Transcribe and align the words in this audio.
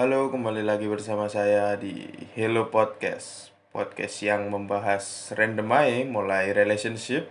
Halo, 0.00 0.32
kembali 0.32 0.64
lagi 0.64 0.88
bersama 0.88 1.28
saya 1.28 1.76
di 1.76 2.08
Hello 2.32 2.72
Podcast. 2.72 3.52
Podcast 3.68 4.24
yang 4.24 4.48
membahas 4.48 5.28
random 5.36 5.68
aja, 5.76 6.08
mulai 6.08 6.56
relationship, 6.56 7.28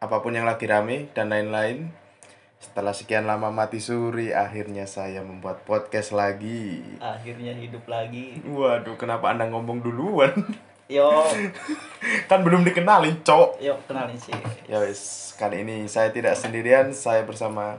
apa 0.00 0.24
pun 0.24 0.32
yang 0.32 0.48
lagi 0.48 0.64
rame, 0.64 1.12
dan 1.12 1.28
lain-lain. 1.28 1.92
Setelah 2.64 2.96
sekian 2.96 3.28
lama 3.28 3.52
mati 3.52 3.76
suri, 3.84 4.32
akhirnya 4.32 4.88
saya 4.88 5.20
membuat 5.20 5.68
podcast 5.68 6.16
lagi. 6.16 6.80
akhirnya 6.96 7.52
hidup 7.52 7.84
lagi 7.84 8.40
Waduh, 8.40 8.96
kenapa 8.96 9.28
Anda 9.28 9.52
ngomong 9.52 9.84
duluan? 9.84 10.32
yo 10.88 11.12
kan 12.24 12.40
belum 12.40 12.64
dikenalin, 12.64 13.20
cok. 13.20 13.60
yo 13.60 13.76
kenalin 13.84 14.16
sih 14.16 14.32
Ya 14.64 14.80
wis, 14.80 15.36
kali 15.36 15.60
ini 15.60 15.84
saya 15.84 16.08
tidak 16.08 16.40
sendirian, 16.40 16.88
saya 16.96 17.28
bersama 17.28 17.76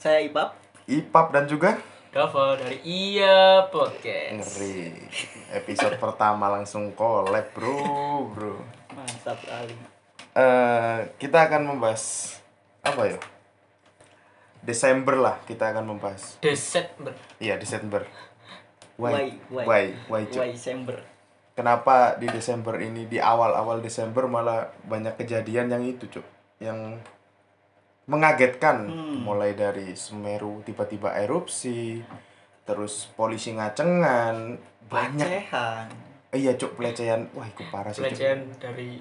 saya 0.00 0.24
Ibab 0.24 0.56
Ipap 0.88 1.36
dan 1.36 1.44
juga 1.44 1.91
Dava 2.12 2.60
dari 2.60 2.76
Iya 2.84 3.72
Podcast. 3.72 4.36
Ngeri. 4.36 5.00
Episode 5.48 5.96
pertama 5.96 6.52
langsung 6.52 6.92
collab, 6.92 7.48
bro, 7.56 8.28
bro. 8.28 8.60
mantap 8.92 9.40
kali 9.40 9.72
eh 10.36 11.08
kita 11.16 11.48
akan 11.48 11.72
membahas 11.72 12.36
apa 12.84 13.16
ya? 13.16 13.18
Desember 14.60 15.16
lah 15.24 15.40
kita 15.48 15.72
akan 15.72 15.96
membahas. 15.96 16.36
Desember. 16.44 17.16
Iya 17.40 17.56
Desember. 17.56 18.04
Why? 19.00 19.40
Why? 19.48 19.64
Why? 19.64 19.84
Why? 20.12 20.22
Why 20.28 20.52
Sember 20.52 21.00
Kenapa 21.56 22.20
di 22.20 22.28
Desember 22.28 22.76
ini 22.76 23.08
di 23.08 23.24
awal-awal 23.24 23.80
Desember 23.80 24.28
malah 24.28 24.68
banyak 24.84 25.16
kejadian 25.16 25.72
yang 25.72 25.80
itu 25.80 26.04
cuk, 26.12 26.28
yang 26.60 27.00
mengagetkan. 28.06 28.88
Hmm. 28.88 29.22
Mulai 29.22 29.54
dari 29.54 29.94
Semeru 29.94 30.62
tiba-tiba 30.66 31.14
erupsi, 31.14 32.02
terus 32.66 33.10
polisi 33.14 33.54
ngacengan, 33.54 34.58
banyak. 34.90 35.26
pelecehan 35.28 35.86
Eh, 36.32 36.40
iya 36.40 36.56
cuk 36.56 36.80
pelecehan. 36.80 37.28
Wah 37.36 37.44
itu 37.44 37.62
parah 37.68 37.92
sih. 37.92 38.00
Cuk. 38.00 38.08
Pelecehan 38.08 38.40
dari 38.56 38.98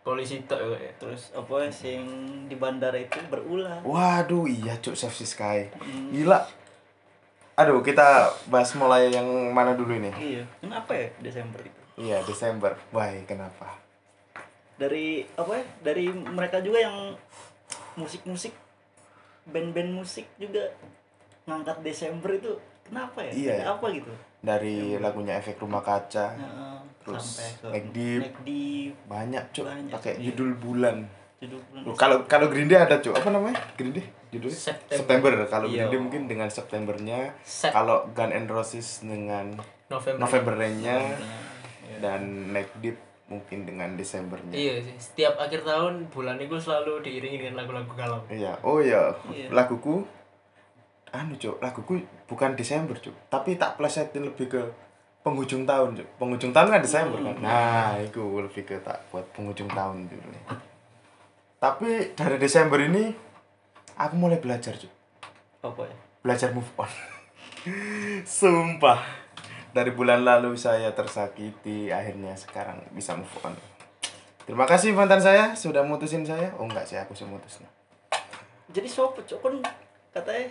polisi 0.00 0.40
tok 0.48 0.80
ya. 0.80 0.90
terus 0.96 1.28
apa 1.36 1.68
sing 1.68 2.00
di 2.48 2.56
bandara 2.56 2.96
itu 2.96 3.20
berulah 3.28 3.84
Waduh, 3.84 4.48
iya 4.48 4.80
cuk 4.80 4.96
Save 4.96 5.28
Sky. 5.28 5.58
Hmm. 5.76 6.08
Gila. 6.08 6.40
Aduh, 7.60 7.84
kita 7.84 8.32
bahas 8.48 8.72
mulai 8.80 9.12
yang 9.12 9.28
mana 9.52 9.76
dulu 9.76 9.92
ini? 9.92 10.08
iya 10.16 10.42
kenapa 10.64 10.96
ya 10.96 11.12
Desember 11.20 11.60
itu 11.60 11.80
Iya, 12.00 12.24
Desember. 12.24 12.72
Wah, 12.96 13.12
kenapa? 13.28 13.76
dari 14.80 15.28
apa 15.36 15.60
ya 15.60 15.64
dari 15.84 16.08
mereka 16.08 16.64
juga 16.64 16.80
yang 16.80 17.12
musik-musik 17.94 18.54
band-band 19.44 19.90
musik 19.92 20.26
juga 20.36 20.62
ngangkat 21.44 21.82
Desember 21.82 22.30
itu 22.30 22.52
kenapa 22.82 23.24
ya 23.24 23.32
Iya. 23.32 23.54
Apa 23.72 23.90
gitu 23.90 24.12
Dari 24.40 24.96
lagunya 24.96 25.36
Efek 25.36 25.58
Rumah 25.58 25.80
Kaca, 25.80 26.32
Nah, 26.32 26.80
Terus 27.00 27.40
Neck 27.64 27.92
Deep. 27.92 28.92
Banyak 29.04 29.44
cuk 29.50 29.64
pakai 29.90 30.16
iya. 30.16 30.30
judul 30.30 30.56
bulan. 30.56 31.04
judul 31.36 31.60
bulan 31.66 31.92
Kalau 31.94 32.16
kalau 32.24 32.46
Green 32.48 32.64
Day 32.64 32.76
ada 32.78 33.00
cuk, 33.00 33.12
apa 33.12 33.28
namanya? 33.28 33.56
Green 33.74 33.92
Day 33.92 34.04
judulnya? 34.30 34.56
September. 34.56 34.96
September. 34.96 35.32
Kalau 35.46 35.66
Iya. 35.66 35.84
Green 35.84 35.88
Day 35.90 36.00
mungkin 36.00 36.22
dengan 36.24 36.48
Septembernya. 36.48 37.36
Set 37.42 37.68
Kalau 37.70 38.08
Gun 38.12 38.30
N' 38.30 38.48
Roses 38.48 39.00
dengan 39.00 39.56
November. 39.88 40.20
Novembernya 40.20 40.96
Iya. 41.00 41.98
dan 42.00 42.20
Neck 42.52 42.68
Deep 42.78 42.96
mungkin 43.30 43.62
dengan 43.62 43.94
Desembernya. 43.94 44.50
Iya 44.52 44.82
sih. 44.82 44.94
Setiap 44.98 45.38
akhir 45.38 45.62
tahun 45.62 46.10
bulan 46.10 46.36
itu 46.42 46.58
selalu 46.58 47.00
diiringi 47.06 47.38
dengan 47.46 47.62
lagu-lagu 47.62 47.94
galau. 47.94 48.20
Iya, 48.26 48.58
oh 48.66 48.82
iya, 48.82 49.14
Iya. 49.30 49.48
laguku 49.54 50.02
anu 51.10 51.34
cuk, 51.38 51.62
laguku 51.62 52.02
bukan 52.26 52.58
Desember 52.58 52.98
cuk, 52.98 53.14
tapi 53.30 53.54
tak 53.54 53.78
plesetin 53.78 54.26
lebih 54.26 54.50
ke 54.50 54.62
penghujung 55.22 55.62
tahun 55.62 55.94
cuk. 55.94 56.08
Penghujung 56.18 56.50
tahun 56.50 56.74
kan 56.74 56.82
Desember 56.82 57.18
kan. 57.22 57.34
Nah, 57.38 57.94
itu 58.02 58.22
lebih 58.42 58.66
ke 58.66 58.82
tak 58.82 58.98
buat 59.14 59.24
penghujung 59.30 59.70
tahun 59.70 60.10
dulu. 60.10 60.30
Tapi 61.62 62.18
dari 62.18 62.36
Desember 62.42 62.82
ini 62.82 63.14
aku 63.94 64.14
mulai 64.18 64.42
belajar 64.42 64.74
cuk, 64.74 64.90
apa 65.62 65.86
ya 65.86 65.96
belajar 66.20 66.50
move 66.52 66.68
on. 66.76 66.90
Sumpah. 68.26 69.19
Dari 69.70 69.90
bulan 69.94 70.26
lalu 70.26 70.58
saya 70.58 70.90
tersakiti, 70.90 71.94
akhirnya 71.94 72.34
sekarang 72.34 72.82
bisa 72.90 73.14
move 73.14 73.30
on. 73.46 73.54
Terima 74.42 74.66
kasih 74.66 74.90
mantan 74.90 75.22
saya 75.22 75.54
sudah 75.54 75.86
mutusin 75.86 76.26
saya. 76.26 76.50
Oh 76.58 76.66
enggak 76.66 76.82
sih 76.82 76.98
aku 76.98 77.14
sih 77.14 77.22
mutus. 77.22 77.62
jadi 78.70 78.86
siapa 78.86 79.18
cok 79.26 79.40
kan 79.42 79.54
katanya 80.14 80.46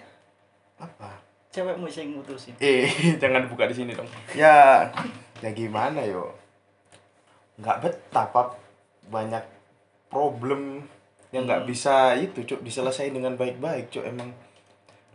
Apa? 0.76 1.08
cewekmu 1.50 1.88
sih 1.88 2.04
mutusin 2.04 2.52
Eh, 2.60 2.88
jangan 3.22 3.48
buka 3.48 3.68
di 3.68 3.76
sini 3.76 3.92
dong. 3.92 4.08
Ya, 4.40 4.88
ya 5.40 5.50
gimana 5.52 6.00
yo? 6.04 6.32
Nggak 7.60 7.80
betah, 7.84 8.28
Pap. 8.32 8.56
Banyak 9.12 9.44
problem 10.08 10.84
yang 11.32 11.44
nggak 11.44 11.68
bisa 11.68 12.16
itu, 12.16 12.44
Cuk, 12.48 12.64
diselesaikan 12.64 13.20
dengan 13.20 13.34
baik-baik, 13.36 13.92
Cuk. 13.92 14.08
Emang 14.08 14.32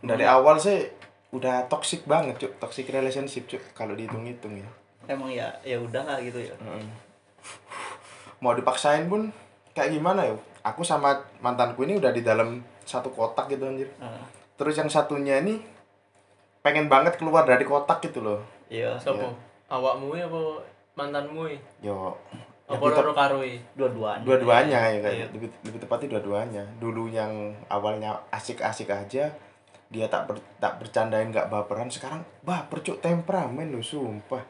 dari 0.05 0.25
awal 0.25 0.61
sih 0.61 0.85
udah 1.31 1.65
toxic 1.65 2.03
banget, 2.03 2.37
Cuk. 2.37 2.53
Toxic 2.57 2.85
relationship, 2.87 3.45
Cuk. 3.45 3.63
Kalau 3.71 3.93
dihitung-hitung 3.93 4.55
ya. 4.55 4.69
emang 5.05 5.29
ya 5.29 5.45
ya 5.61 5.77
udahlah 5.77 6.17
gitu 6.17 6.41
ya 6.41 6.49
Mm. 6.57 6.89
Mau 8.39 8.51
dipaksain 8.51 9.05
pun 9.05 9.29
kayak 9.71 9.93
gimana 9.93 10.25
yo? 10.25 10.35
Aku 10.61 10.81
sama 10.81 11.13
mantanku 11.39 11.85
ini 11.85 11.95
udah 11.95 12.09
di 12.09 12.21
dalam 12.21 12.57
satu 12.81 13.09
kotak 13.09 13.45
gitu 13.47 13.63
anjir. 13.63 13.85
Nah, 13.95 14.17
Terus 14.55 14.73
yang 14.73 14.87
satunya 14.87 15.37
ini 15.37 15.61
pengen 16.59 16.87
banget 16.87 17.15
keluar 17.15 17.43
dari 17.43 17.61
kotak 17.61 18.01
gitu 18.01 18.21
loh. 18.21 18.41
iya 18.65 18.97
Sopo? 18.97 19.29
Awakmu 19.67 20.15
ya 20.15 20.25
apa 20.25 20.41
mantanmu 20.95 21.45
ya? 21.45 21.59
Yo, 21.83 22.17
Apa 22.65 22.81
tep- 22.81 22.97
loro 22.97 23.13
karo 23.13 23.37
ya? 23.39 23.61
dua-duanya 23.75 24.25
dua-duanya 24.25 24.79
ya 24.89 24.99
kayak 24.99 25.15
Iya. 25.15 25.27
lebih 25.31 25.49
lebih 25.61 25.79
tepatnya 25.79 26.07
dua-duanya. 26.11 26.63
Dulu 26.75 27.03
yang 27.07 27.29
awalnya 27.67 28.17
asik-asik 28.31 28.89
aja, 28.89 29.29
dia 29.95 30.11
tak 30.11 30.27
ber, 30.27 30.35
tak 30.59 30.75
bercandain 30.83 31.31
nggak 31.31 31.47
baperan. 31.47 31.87
Sekarang 31.87 32.27
baper 32.43 32.83
cuk 32.83 32.99
temperamen 32.99 33.71
lo 33.71 33.79
sumpah. 33.79 34.43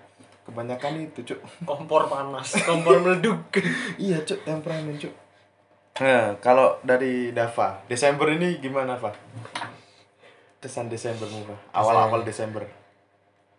Kebanyakan 0.46 1.06
itu 1.06 1.22
cuk. 1.22 1.40
Kompor 1.70 2.10
panas, 2.10 2.58
kompor 2.66 2.98
meleduk. 2.98 3.54
iya 4.02 4.18
cuk 4.26 4.42
temperamen 4.42 4.98
cuk. 4.98 5.14
Nah, 6.02 6.36
kalau 6.44 6.82
dari 6.84 7.32
Dava, 7.32 7.80
Desember 7.88 8.28
ini 8.34 8.60
gimana, 8.60 9.00
Pak? 9.00 9.16
Kesan 10.60 10.92
Desembermu, 10.92 11.48
Pak? 11.48 11.72
Awal-awal 11.72 12.28
Desember. 12.28 12.68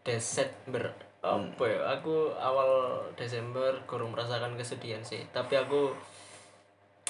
Desember 0.04 1.06
apa 1.26 1.64
ya 1.66 1.80
aku 1.98 2.30
awal 2.38 3.02
Desember 3.18 3.74
kurang 3.90 4.14
merasakan 4.14 4.54
kesedihan 4.54 5.02
sih 5.02 5.26
tapi 5.34 5.58
aku 5.58 5.90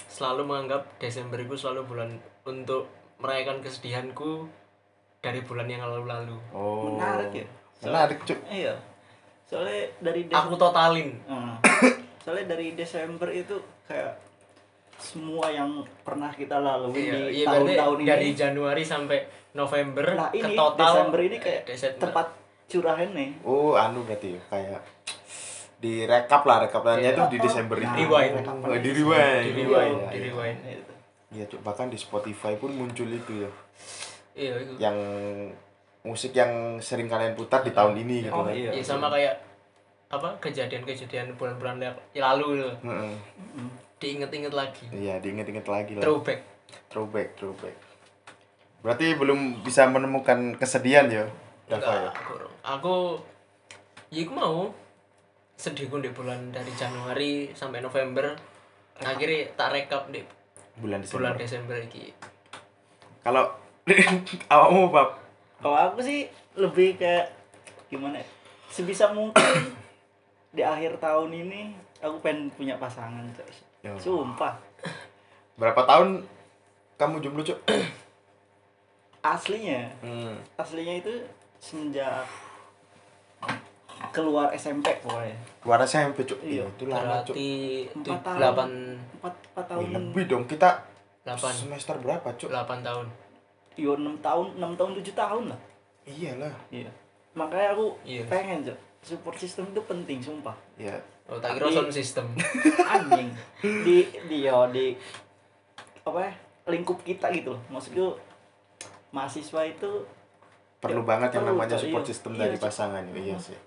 selalu 0.08 0.48
menganggap 0.48 0.88
Desember 0.96 1.36
itu 1.36 1.52
selalu 1.60 1.82
bulan 1.84 2.10
untuk 2.48 2.88
merayakan 3.20 3.60
kesedihanku 3.60 4.48
dari 5.18 5.40
bulan 5.40 5.66
yang 5.66 5.82
lalu-lalu 5.82 6.36
Oh. 6.50 6.90
menarik 6.90 7.30
ya 7.34 7.46
Menarik, 7.78 8.18
cuk. 8.22 8.38
iya 8.48 8.74
soalnya 9.44 9.86
dari 10.00 10.26
aku 10.26 10.54
totalin 10.54 11.14
Hmm. 11.24 11.54
soalnya 12.18 12.50
dari 12.50 12.72
Desember 12.72 13.28
itu 13.28 13.54
kayak 13.84 14.18
semua 14.96 15.46
yang 15.48 15.70
pernah 16.00 16.32
kita 16.32 16.56
lalui 16.56 16.96
iya, 16.98 17.12
di 17.14 17.20
iya 17.36 17.46
berarti 17.46 17.76
tahun-tahun 17.76 17.98
ini 17.98 18.08
dari 18.08 18.28
Januari 18.32 18.82
sampai 18.82 19.18
November 19.52 20.04
nah 20.10 20.28
ke 20.30 20.40
ini 20.40 20.54
total 20.54 20.88
Desember 20.90 21.20
ini 21.22 21.36
kayak 21.38 21.62
Desember. 21.64 22.00
tempat 22.02 22.26
curahan 22.66 23.10
nih 23.10 23.30
Oh, 23.42 23.76
anu 23.76 24.02
berarti 24.02 24.28
ya, 24.30 24.42
kayak 24.48 24.80
di 25.76 26.02
rekap 26.02 26.42
lah 26.42 26.64
rekapannya 26.64 27.04
Iya. 27.04 27.14
itu 27.14 27.22
di 27.28 27.38
Desember 27.38 27.76
ini. 27.76 27.92
Rewind. 28.00 28.34
Oh, 28.42 28.72
di 28.74 28.90
rewind. 28.90 29.44
Di 29.44 29.52
Iya, 29.52 29.54
rewind, 29.60 29.92
iya, 29.94 30.08
di 30.08 30.16
iya. 30.16 30.24
rewind. 30.26 30.58
Gitu. 30.64 30.92
Iya, 31.30 31.44
Cuk. 31.46 31.60
bahkan 31.60 31.86
di 31.86 31.98
Spotify 32.00 32.56
pun 32.56 32.72
muncul 32.72 33.04
itu 33.06 33.32
ya. 33.38 33.50
Iya 34.36 34.52
itu 34.54 34.72
Yang 34.76 34.96
musik 36.04 36.30
yang 36.30 36.52
sering 36.78 37.08
kalian 37.08 37.34
putar 37.34 37.64
di 37.64 37.72
tahun 37.72 37.96
ini 37.96 38.22
gitu 38.22 38.30
Oh, 38.30 38.44
kan. 38.44 38.54
iya. 38.54 38.70
Iya, 38.70 38.84
sama 38.84 39.10
kayak 39.10 39.42
apa 40.06 40.38
kejadian-kejadian 40.38 41.34
bulan-bulan 41.34 41.82
yang 41.82 41.96
lalu 42.14 42.62
gitu. 42.62 42.70
Heeh. 42.84 43.14
diinget-inget 43.96 44.52
lagi 44.52 44.84
Iya, 44.92 45.18
diinget-inget 45.18 45.66
lagi 45.66 45.96
lah. 45.96 46.04
throwback 46.04 46.40
Throwback, 46.86 47.34
throwback. 47.34 47.74
Berarti 48.82 49.14
belum 49.14 49.62
bisa 49.62 49.86
menemukan 49.86 50.54
kesedihan 50.54 51.06
ya, 51.08 51.24
Dava 51.66 51.94
ya. 51.96 52.10
Aku 52.62 53.18
ya 54.10 54.22
aku 54.22 54.32
mau 54.32 54.70
sedihku 55.56 55.98
di 55.98 56.10
bulan 56.10 56.52
dari 56.52 56.70
Januari 56.76 57.50
sampai 57.50 57.80
November 57.80 58.36
akhirnya 58.98 59.50
tak 59.56 59.72
rekap 59.72 60.06
di 60.08 60.22
Bulan 60.76 61.00
Desember. 61.00 61.16
bulan 61.18 61.34
Desember 61.34 61.76
ini 61.80 62.12
Kalau 63.22 63.48
awakmu, 64.52 64.90
Pap, 64.90 65.14
kalau 65.58 65.78
aku 65.78 66.02
sih 66.02 66.26
lebih 66.54 66.98
kayak 66.98 67.30
gimana 67.86 68.18
ya, 68.18 68.26
sebisa 68.66 69.10
mungkin 69.10 69.70
di 70.50 70.60
akhir 70.60 70.98
tahun 70.98 71.30
ini 71.30 71.70
aku 71.98 72.18
pengen 72.18 72.50
punya 72.50 72.74
pasangan 72.76 73.22
coy. 73.30 73.52
Yo. 73.80 73.94
sumpah 73.94 74.58
berapa 75.54 75.78
tahun 75.86 76.26
kamu 76.96 77.22
jomblo, 77.22 77.42
Cuk? 77.42 77.60
aslinya 79.22 79.86
Hmm. 80.00 80.34
aslinya 80.54 80.98
itu 80.98 81.12
semenjak 81.58 82.26
keluar 84.10 84.50
SMP 84.52 84.86
pokoknya 85.00 85.34
Keluar 85.58 85.80
SMP 85.82 86.22
cuk. 86.22 86.38
Iya. 86.40 86.62
Itu 86.68 86.86
lama 86.86 87.22
cuk. 87.22 87.34
berarti 87.34 87.50
Empat 87.92 88.20
tahun. 88.22 88.38
delapan 88.38 88.68
empat 89.18 89.34
empat 89.50 89.64
tahun 89.66 89.82
lebih 89.92 90.24
dong 90.26 90.44
kita 90.46 90.70
delapan 91.22 91.52
semester 91.52 91.94
berapa 91.98 92.28
cuk? 92.34 92.48
delapan 92.48 92.78
tahun 92.82 93.06
yo 93.76 93.94
enam 93.94 94.16
tahun 94.18 94.56
enam 94.56 94.72
tahun 94.74 94.96
tujuh 94.96 95.14
tahun 95.14 95.44
lah. 95.48 95.60
Iyalah. 96.02 96.54
iya. 96.70 96.88
Makanya 97.32 97.72
aku 97.72 97.86
Iya. 98.02 98.24
pengen 98.26 98.64
cok. 98.64 98.78
Support 99.02 99.36
system 99.36 99.70
itu 99.70 99.80
penting 99.82 100.18
sumpah. 100.18 100.56
Ya. 100.74 100.96
oh 101.26 101.36
tak 101.36 101.54
kira 101.54 101.66
Tapi- 101.66 101.76
sound 101.76 101.92
system. 101.92 102.26
Anjing. 102.94 103.28
Di 103.60 103.96
di 104.24 104.38
yo 104.42 104.66
di 104.68 104.94
apa 106.00 106.18
ya 106.22 106.32
lingkup 106.66 107.02
kita 107.02 107.28
gitu 107.30 107.52
loh. 107.52 107.62
Maksudku 107.68 108.14
mahasiswa 109.10 109.60
itu 109.64 109.90
perlu 110.78 111.02
Ya, 111.02 111.06
banget 111.06 111.30
yang 111.32 111.44
perlu, 111.44 111.56
namanya 111.56 111.76
support 111.76 112.02
Iya. 112.02 112.10
system 112.10 112.32
Iya, 112.32 112.40
dari 112.42 112.56
pasangan 112.56 113.02
iya 113.12 113.36
sih. 113.36 113.58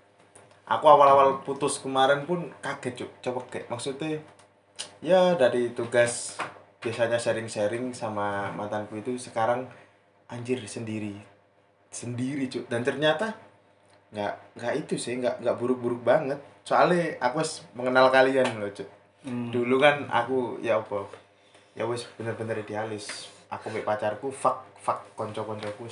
Aku 0.64 0.86
awal-awal 0.86 1.42
putus 1.42 1.78
kemarin 1.78 2.22
pun 2.22 2.48
kaget 2.60 2.94
cuk 2.96 3.10
coba 3.20 3.40
kayak 3.48 3.66
maksudnya 3.66 4.22
ya 5.00 5.34
dari 5.34 5.70
tugas 5.70 6.38
biasanya 6.78 7.18
sharing-sharing 7.18 7.92
sama 7.92 8.48
mantanku 8.50 8.96
itu 8.96 9.12
sekarang 9.16 9.66
anjir 10.30 10.62
sendiri. 10.64 11.18
Sendiri 11.90 12.46
cuk. 12.46 12.70
Dan 12.70 12.86
ternyata 12.86 13.34
nggak 14.10 14.58
nggak 14.58 14.74
itu 14.86 14.94
sih 14.98 15.18
nggak 15.18 15.42
nggak 15.42 15.56
buruk-buruk 15.58 16.00
banget. 16.06 16.38
Soalnya 16.62 17.18
aku 17.18 17.42
mengenal 17.74 18.08
kalian 18.08 18.62
loh 18.62 18.70
cuk. 18.70 18.88
Hmm. 19.20 19.52
dulu 19.52 19.76
kan 19.76 20.08
aku 20.08 20.64
ya 20.64 20.80
apa 20.80 21.04
ya 21.76 21.84
wis 21.84 22.08
bener-bener 22.16 22.64
idealis. 22.64 23.28
Aku 23.52 23.68
mbak 23.68 23.84
pacarku 23.84 24.32
fuck 24.32 24.64
fuck 24.80 25.04
konco-koncoku 25.18 25.84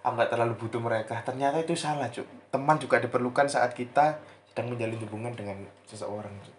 aku 0.00 0.12
nggak 0.16 0.30
terlalu 0.32 0.54
butuh 0.60 0.80
mereka. 0.82 1.20
Ternyata 1.24 1.62
itu 1.62 1.72
salah 1.76 2.12
cuk. 2.12 2.26
Teman 2.52 2.76
juga 2.76 3.00
diperlukan 3.00 3.48
saat 3.48 3.72
kita 3.72 4.20
sedang 4.50 4.74
menjalin 4.74 5.00
hubungan 5.06 5.32
dengan 5.32 5.56
seseorang 5.88 6.32
cuk. 6.44 6.56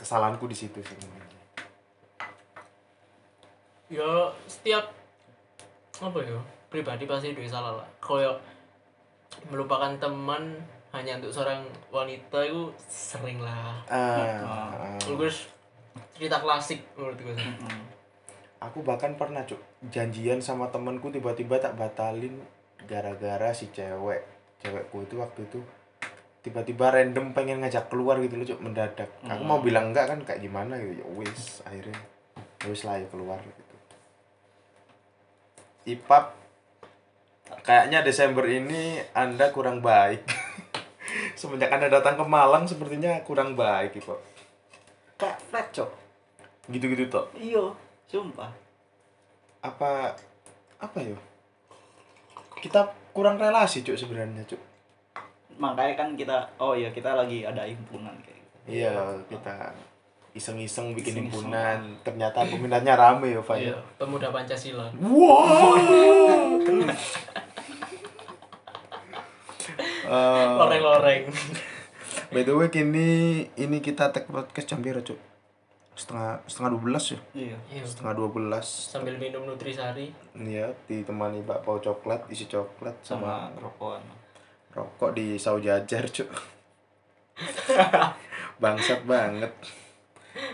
Kesalahanku 0.00 0.46
di 0.48 0.56
situ 0.56 0.80
sih. 0.80 0.96
Ya 3.92 4.32
setiap 4.48 5.03
apa 6.02 6.18
ya? 6.22 6.38
Pribadi 6.72 7.06
pasti 7.06 7.36
dua 7.36 7.46
salah 7.46 7.72
lah. 7.78 7.88
Koyo 8.02 8.34
melupakan 9.50 9.94
teman 9.98 10.58
hanya 10.94 11.18
untuk 11.18 11.34
seorang 11.34 11.62
wanita 11.90 12.38
itu 12.46 12.70
sering 12.86 13.42
lah. 13.42 13.82
Ah, 13.90 14.42
ah. 14.42 14.98
Terus 14.98 15.50
cerita 16.14 16.38
klasik 16.38 16.82
menurut 16.94 17.18
gue. 17.18 17.34
Sih. 17.34 17.50
Aku 18.62 18.86
bahkan 18.86 19.18
pernah 19.18 19.42
cuk 19.42 19.58
janjian 19.90 20.38
sama 20.38 20.70
temanku 20.70 21.10
tiba-tiba 21.10 21.58
tak 21.58 21.74
batalin 21.74 22.38
gara-gara 22.86 23.50
si 23.50 23.70
cewek. 23.74 24.22
Cewekku 24.62 25.02
itu 25.04 25.18
waktu 25.18 25.44
itu 25.46 25.60
tiba-tiba 26.46 26.92
random 26.92 27.32
pengen 27.32 27.64
ngajak 27.64 27.90
keluar 27.90 28.22
gitu 28.22 28.38
loh 28.38 28.46
cuk 28.46 28.62
mendadak. 28.62 29.10
Aku 29.26 29.42
mau 29.42 29.58
bilang 29.58 29.90
enggak 29.90 30.10
kan 30.14 30.18
kayak 30.22 30.42
gimana 30.42 30.78
gitu. 30.78 31.02
Ya 31.02 31.06
wis 31.18 31.60
akhirnya 31.66 31.98
ya 32.62 32.66
wis 32.70 32.82
lah 32.86 32.96
ya 33.02 33.06
keluar. 33.10 33.42
gitu 33.42 33.63
Ipap 35.84 36.32
kayaknya 37.64 38.00
Desember 38.00 38.44
ini 38.48 39.00
anda 39.12 39.52
kurang 39.52 39.84
baik. 39.84 40.24
Semenjak 41.38 41.72
anda 41.72 41.88
datang 41.92 42.18
ke 42.18 42.24
Malang 42.24 42.64
sepertinya 42.64 43.20
kurang 43.24 43.54
baik 43.54 44.00
Ipap 44.00 44.20
kayak 45.20 45.38
flat 45.48 45.66
cok. 45.70 45.90
Gitu-gitu 46.68 47.08
toh 47.08 47.28
iya 47.36 47.64
sumpah. 48.08 48.50
Apa 49.64 50.12
apa 50.80 50.98
yo? 51.00 51.16
Kita 52.60 52.92
kurang 53.12 53.36
relasi 53.38 53.84
cuk 53.84 53.96
sebenarnya 53.96 54.44
cuk 54.44 54.74
makanya 55.58 55.94
kan 55.94 56.08
kita 56.18 56.36
oh 56.58 56.74
iya 56.74 56.90
kita 56.90 57.14
lagi 57.14 57.46
ada 57.46 57.62
himpunan 57.62 58.14
kayak 58.22 58.38
gitu. 58.42 58.56
Iya 58.82 58.94
kita 59.30 59.70
iseng-iseng 60.34 60.92
bikin 60.92 61.24
himpunan. 61.24 61.78
Ternyata 62.02 62.42
peminatnya 62.44 62.98
rame 62.98 63.32
ya 63.32 63.40
Pak 63.40 63.56
Iya, 63.56 63.70
ya 63.70 63.78
pemuda 63.96 64.28
Pancasila. 64.34 64.90
wow. 64.98 66.58
Eh, 70.04 70.54
Loreng-loreng. 70.60 71.30
by 72.34 72.42
the 72.42 72.50
way 72.50 72.68
kini 72.68 73.08
ini 73.54 73.78
kita 73.78 74.10
tag 74.10 74.26
podcast 74.26 74.66
jam 74.66 74.82
berapa 74.82 75.00
cuk? 75.00 75.16
Setengah 75.94 76.42
setengah 76.50 76.70
dua 76.74 76.82
belas 76.82 77.04
ya? 77.14 77.20
Iya. 77.32 77.56
Iya. 77.70 77.82
setengah 77.86 78.12
dua 78.18 78.28
belas. 78.28 78.66
Sambil 78.66 79.14
minum 79.14 79.46
nutrisari. 79.46 80.10
Iya, 80.34 80.74
ditemani 80.90 81.46
bakpao 81.46 81.78
coklat, 81.78 82.26
isi 82.26 82.50
coklat 82.50 82.98
sama 83.06 83.46
sama 83.54 83.62
rokokan 83.62 84.02
rokok 84.74 85.14
di 85.14 85.38
saus 85.38 85.62
jajar 85.62 86.02
cuk. 86.10 86.26
Bangsat 88.62 89.06
banget 89.06 89.54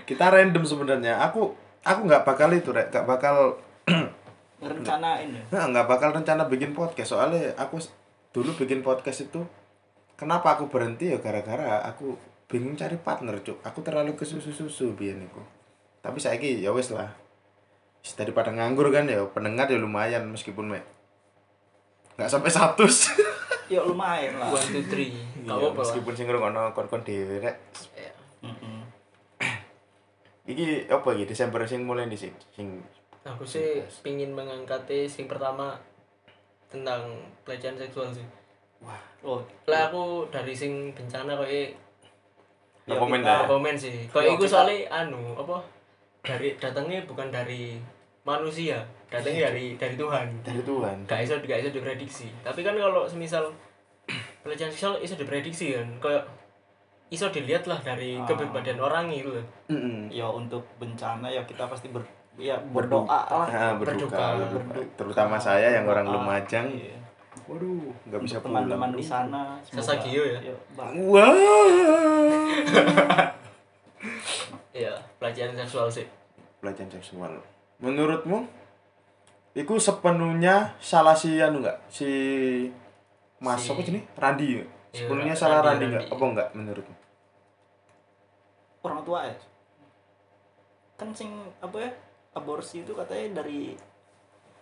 kita 0.04 0.28
random 0.28 0.64
sebenarnya. 0.64 1.20
Aku 1.30 1.54
aku 1.84 2.00
nggak 2.06 2.24
bakal 2.24 2.52
itu 2.52 2.70
rek. 2.70 2.92
Nggak 2.92 3.06
bakal 3.08 3.56
ngerencanain 4.60 5.28
ya? 5.32 5.42
Nah, 5.56 5.64
nggak 5.72 5.86
bakal 5.88 6.12
rencana 6.12 6.44
bikin 6.46 6.76
podcast. 6.76 7.16
Soalnya 7.16 7.56
aku 7.56 7.80
dulu 8.30 8.54
bikin 8.54 8.84
podcast 8.84 9.26
itu 9.26 9.42
kenapa 10.14 10.56
aku 10.56 10.68
berhenti 10.68 11.10
ya? 11.10 11.18
Gara-gara 11.18 11.80
aku 11.88 12.14
bingung 12.50 12.76
cari 12.76 13.00
partner 13.00 13.40
cuk. 13.40 13.64
Aku 13.64 13.80
terlalu 13.80 14.16
ke 14.18 14.28
susu 14.28 14.52
susu 14.52 14.92
biar 14.92 15.16
niku. 15.16 15.40
Tapi 16.00 16.20
saya 16.20 16.36
ya 16.36 16.70
wes 16.72 16.92
lah. 16.92 17.12
Daripada 18.16 18.48
nganggur 18.52 18.88
kan 18.92 19.04
ya 19.08 19.24
pendengar 19.28 19.68
ya 19.68 19.76
lumayan 19.80 20.28
meskipun 20.28 20.72
mek. 20.72 20.84
Nggak 22.16 22.30
sampai 22.32 22.52
satu. 22.52 22.84
Ya 23.70 23.86
lumayan 23.86 24.34
lah. 24.34 24.50
One, 24.50 24.66
two, 24.66 24.82
three. 24.90 25.14
Iya, 25.46 25.70
meskipun 25.70 26.10
sing 26.18 26.26
ngrungokno 26.26 26.74
kon-kon 26.74 27.06
dhewe 27.06 27.38
rek. 27.38 27.54
Iya. 27.94 28.10
Iki 30.48 30.88
apa 30.88 31.08
iki 31.16 31.24
Desember 31.28 31.60
sing 31.68 31.84
mulai 31.84 32.08
di 32.08 32.16
sing 32.16 32.32
sing 32.54 32.80
Aku 33.20 33.44
sih 33.44 33.84
pingin 34.00 34.32
mengangkat 34.32 34.80
sing 35.04 35.28
pertama 35.28 35.76
tentang 36.72 37.20
pelecehan 37.44 37.76
seksual 37.76 38.08
sih. 38.08 38.24
oh 39.20 39.44
Lah 39.68 39.92
aku 39.92 40.24
dari 40.32 40.56
sing 40.56 40.96
bencana 40.96 41.36
kok 41.36 41.50
Ya, 42.88 42.96
komen 42.96 43.20
dah. 43.22 43.44
komen 43.44 43.76
sih. 43.76 44.08
Kok 44.08 44.24
iku 44.24 44.44
soalnya 44.48 44.88
anu 44.88 45.36
apa? 45.36 45.60
Dari 46.24 46.56
datangnya 46.56 47.04
bukan 47.04 47.28
dari 47.28 47.76
manusia, 48.24 48.80
datangnya 49.12 49.52
dari 49.52 49.76
dari 49.76 49.94
Tuhan. 49.94 50.26
dari 50.42 50.62
Tuhan. 50.64 50.96
Gak 51.06 51.20
iso 51.22 51.36
gak 51.38 51.60
iso 51.60 51.70
diprediksi. 51.70 52.32
Tapi 52.42 52.64
kan 52.64 52.74
kalau 52.74 53.04
semisal 53.06 53.52
pelecehan 54.42 54.72
seksual 54.72 54.96
iso 54.98 55.14
diprediksi 55.14 55.76
kan. 55.76 55.86
Kayak 56.00 56.24
iso 57.10 57.26
dilihat 57.26 57.66
lah 57.66 57.78
dari 57.78 58.14
Ah. 58.14 58.22
kepribadian 58.24 58.78
orang 58.78 59.10
gitu 59.10 59.30
loh. 59.32 59.46
Heeh. 59.66 60.08
ya 60.12 60.26
untuk 60.26 60.62
bencana 60.78 61.26
ya 61.26 61.42
kita 61.42 61.66
pasti 61.66 61.90
ber 61.90 62.02
ya 62.36 62.54
berdoa 62.56 63.04
lah 63.04 63.44
Ah, 63.44 63.74
berduka, 63.74 64.08
berduka, 64.08 64.24
berduka. 64.38 64.64
berduka. 64.70 64.94
Terutama 64.96 65.36
saya 65.36 65.68
yang 65.72 65.84
orang. 65.84 66.06
Lumajang. 66.06 66.70
Iya. 66.70 66.96
Waduh, 67.44 67.90
nggak 68.06 68.20
bisa 68.22 68.38
pulang. 68.38 68.62
teman-teman 68.62 68.90
di 68.92 69.02
sana 69.02 69.58
Sasagio 69.60 70.22
ya? 70.24 70.38
bang. 70.72 70.94
Wah. 71.04 71.34
Iya, 74.72 74.94
pelecehan 75.18 75.52
seksual 75.52 75.90
sih. 75.90 76.06
Pelecehan 76.58 76.88
seksual. 76.88 77.34
Menurutmu 77.78 78.46
Iku 79.50 79.74
sepenuhnya 79.76 80.78
salah 80.78 81.10
si 81.10 81.34
anu 81.36 81.58
enggak? 81.58 81.74
Si 81.90 82.06
Mas 83.36 83.58
Si- 83.58 83.66
apa 83.68 83.82
sih 83.82 83.98
Randi. 84.14 84.46
ya? 84.46 84.62
Iya, 84.62 84.64
Sepenuhnya 84.94 85.34
salah 85.34 85.58
Randi 85.58 85.84
Randi. 85.84 85.86
enggak? 85.90 86.04
Apa 86.08 86.24
enggak 86.24 86.48
menurutmu? 86.54 86.94
Orang 88.82 89.00
tua 89.02 89.18
ya. 89.22 89.34
Kan 90.96 91.10
sing 91.10 91.30
apa 91.58 91.76
ya 91.78 91.90
aborsi 92.32 92.80
itu 92.80 92.92
katanya 92.92 93.40
dari 93.40 93.74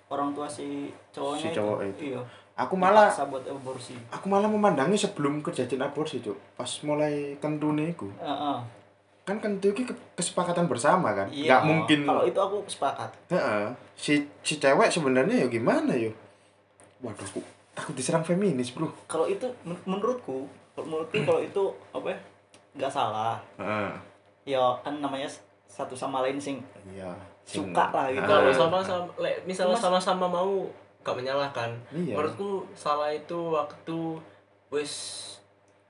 orang 0.09 0.33
tua 0.33 0.47
si 0.47 0.89
cowoknya 1.11 1.45
Si 1.45 1.57
cowok 1.57 1.79
itu. 1.87 2.01
iya. 2.09 2.21
Aku 2.57 2.75
malah 2.75 3.07
buat 3.25 3.45
aborsi. 3.45 3.95
Aku 4.11 4.27
malah 4.27 4.47
memandangi 4.47 4.99
sebelum 4.99 5.39
kejadian 5.41 5.85
aborsi 5.85 6.19
cuk. 6.19 6.35
Pas 6.55 6.67
mulai 6.83 7.39
kentune 7.39 7.89
iku. 7.89 8.11
Heeh. 8.17 8.59
kan 9.23 9.37
kentu 9.39 9.77
ke- 9.77 9.85
kesepakatan 10.17 10.65
bersama 10.65 11.13
kan? 11.13 11.29
Iya, 11.29 11.53
nggak 11.53 11.63
mungkin 11.63 12.01
kalau 12.03 12.25
itu 12.25 12.41
aku 12.41 12.65
sepakat. 12.65 13.13
Heeh. 13.29 13.69
si 13.93 14.13
si 14.41 14.57
cewek 14.57 14.89
sebenarnya 14.89 15.45
ya 15.45 15.47
gimana 15.47 15.93
yo 15.93 16.09
waduh 16.99 17.21
aku 17.23 17.45
takut 17.71 17.93
diserang 17.93 18.25
feminis 18.25 18.73
bro. 18.73 18.89
Kalau 19.05 19.29
itu 19.29 19.45
men- 19.63 19.85
menurutku 19.85 20.49
menurutku 20.75 21.21
kalau 21.23 21.45
itu 21.45 21.63
apa 21.93 22.09
ya 22.09 22.19
nggak 22.79 22.89
salah 22.89 23.37
Heeh. 23.57 23.91
ya 24.47 24.63
kan 24.79 24.95
namanya 24.97 25.27
satu 25.67 25.93
sama 25.93 26.23
lain 26.23 26.39
sing 26.39 26.63
iya 26.87 27.11
Sing- 27.43 27.65
Suka 27.67 27.89
lah 27.89 28.07
gitu. 28.09 28.21
Kalau 28.23 28.53
sama-sama 28.53 29.09
le, 29.17 29.33
misalnya 29.43 29.73
Mas- 29.73 29.81
sama-sama 29.81 30.29
mau 30.29 30.69
gak 31.01 31.17
menyalahkan. 31.17 31.73
Iya. 31.89 32.13
Menurutku 32.13 32.69
salah 32.75 33.09
itu 33.09 33.33
waktu 33.51 34.21
wis 34.69 34.93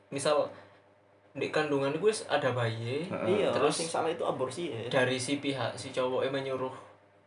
misal 0.08 0.46
di 1.34 1.50
kandungan 1.50 1.90
itu 1.90 1.98
wis 2.04 2.22
ada 2.26 2.50
bayi 2.50 3.02
Heeh. 3.04 3.26
iya 3.36 3.50
Terus- 3.50 3.74
sing 3.76 3.90
salah 3.90 4.06
itu 4.06 4.22
aborsi 4.22 4.70
ya 4.70 4.86
dari 4.88 5.18
si 5.18 5.38
pihak 5.38 5.74
si 5.74 5.90
cowok 5.90 6.22
yang 6.22 6.34
menyuruh 6.36 6.70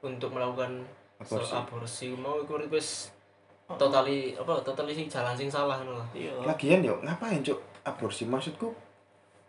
untuk 0.01 0.31
melakukan 0.31 0.79
Aborsi. 1.17 1.51
aborsi, 1.53 2.07
mau 2.13 2.39
iku 2.39 2.55
menurutku 2.55 2.75
wis 2.75 3.11
totali 3.69 4.31
apa 4.33 4.59
totali 4.61 4.91
sing 4.91 5.07
jalan 5.07 5.31
sing 5.31 5.47
salah 5.47 5.75
ngono 5.77 5.95
lah 5.97 6.07
iya 6.11 6.31
lagian 6.41 6.79
yo 6.81 6.95
ngapain 6.99 7.39
cuk 7.39 7.55
aborsi 7.83 8.23
maksudku 8.25 8.71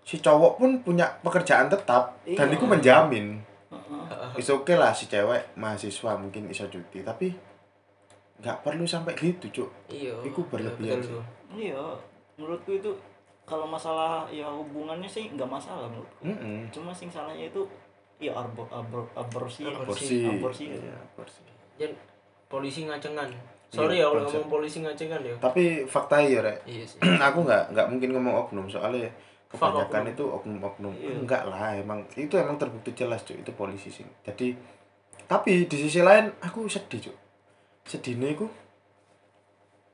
si 0.02 0.18
cowok 0.18 0.52
pun 0.56 0.70
punya 0.80 1.06
pekerjaan 1.20 1.66
tetap 1.66 2.18
dan 2.26 2.46
Iya. 2.46 2.54
itu 2.54 2.64
menjamin. 2.64 3.26
Heeh. 3.70 4.28
It's 4.34 4.48
okay 4.48 4.74
lah 4.74 4.90
si 4.90 5.06
cewek 5.06 5.54
mahasiswa 5.54 6.12
mungkin 6.14 6.46
iso 6.46 6.66
cuti 6.66 7.00
tapi 7.00 7.30
nggak 8.38 8.58
perlu 8.60 8.82
sampai 8.82 9.14
gitu 9.14 9.46
cuk. 9.52 9.70
Iya 9.88 10.14
Iku 10.22 10.42
berlebihan 10.46 10.98
betul, 10.98 11.22
sih. 11.22 11.70
iya 11.70 11.78
menurutku 12.34 12.74
itu 12.74 12.90
kalau 13.42 13.66
masalah 13.66 14.26
ya 14.26 14.46
hubungannya 14.46 15.06
sih 15.06 15.30
nggak 15.30 15.46
masalah 15.46 15.86
menurutku. 15.86 16.26
Mm-mm. 16.26 16.66
cuma 16.70 16.90
sing 16.90 17.06
salahnya 17.06 17.46
itu 17.46 17.62
ya 18.18 18.34
arbor 18.34 18.66
arbor 18.68 19.06
aborsi. 19.14 19.62
Aborsi. 19.64 20.26
Aborsi. 20.26 20.64
Iya, 20.68 20.94
aborsi. 20.94 21.42
Jan, 21.74 21.90
polisi 22.46 22.84
ngacengan 22.84 23.30
sorry 23.72 23.98
ya 23.98 24.06
kalau 24.06 24.26
ngomong 24.26 24.50
polisi 24.52 24.78
ngacengan 24.78 25.22
ya. 25.22 25.34
Tapi 25.38 25.86
fakta 25.86 26.20
ya 26.20 26.42
rek. 26.42 26.60
Iya 26.66 26.84
sih. 26.84 26.98
Aku 27.30 27.46
nggak 27.46 27.72
nggak 27.72 27.86
mungkin 27.88 28.10
ngomong 28.12 28.34
oknum 28.42 28.66
soalnya 28.66 29.06
kebanyakan 29.52 30.02
oknum. 30.08 30.12
itu 30.16 30.24
oknum-oknum 30.24 30.94
Iya. 30.96 31.12
enggak 31.20 31.42
lah 31.44 31.76
emang 31.76 32.08
itu 32.16 32.34
emang 32.40 32.56
terbukti 32.56 32.96
jelas 32.96 33.20
cuy 33.22 33.38
itu 33.38 33.52
polisi 33.52 33.92
sih 33.92 34.04
jadi 34.24 34.56
tapi 35.28 35.68
di 35.68 35.76
sisi 35.76 36.00
lain 36.00 36.32
aku 36.40 36.64
sedih 36.66 37.12
cuy 37.12 37.16
sedihnya 37.84 38.32
aku 38.32 38.46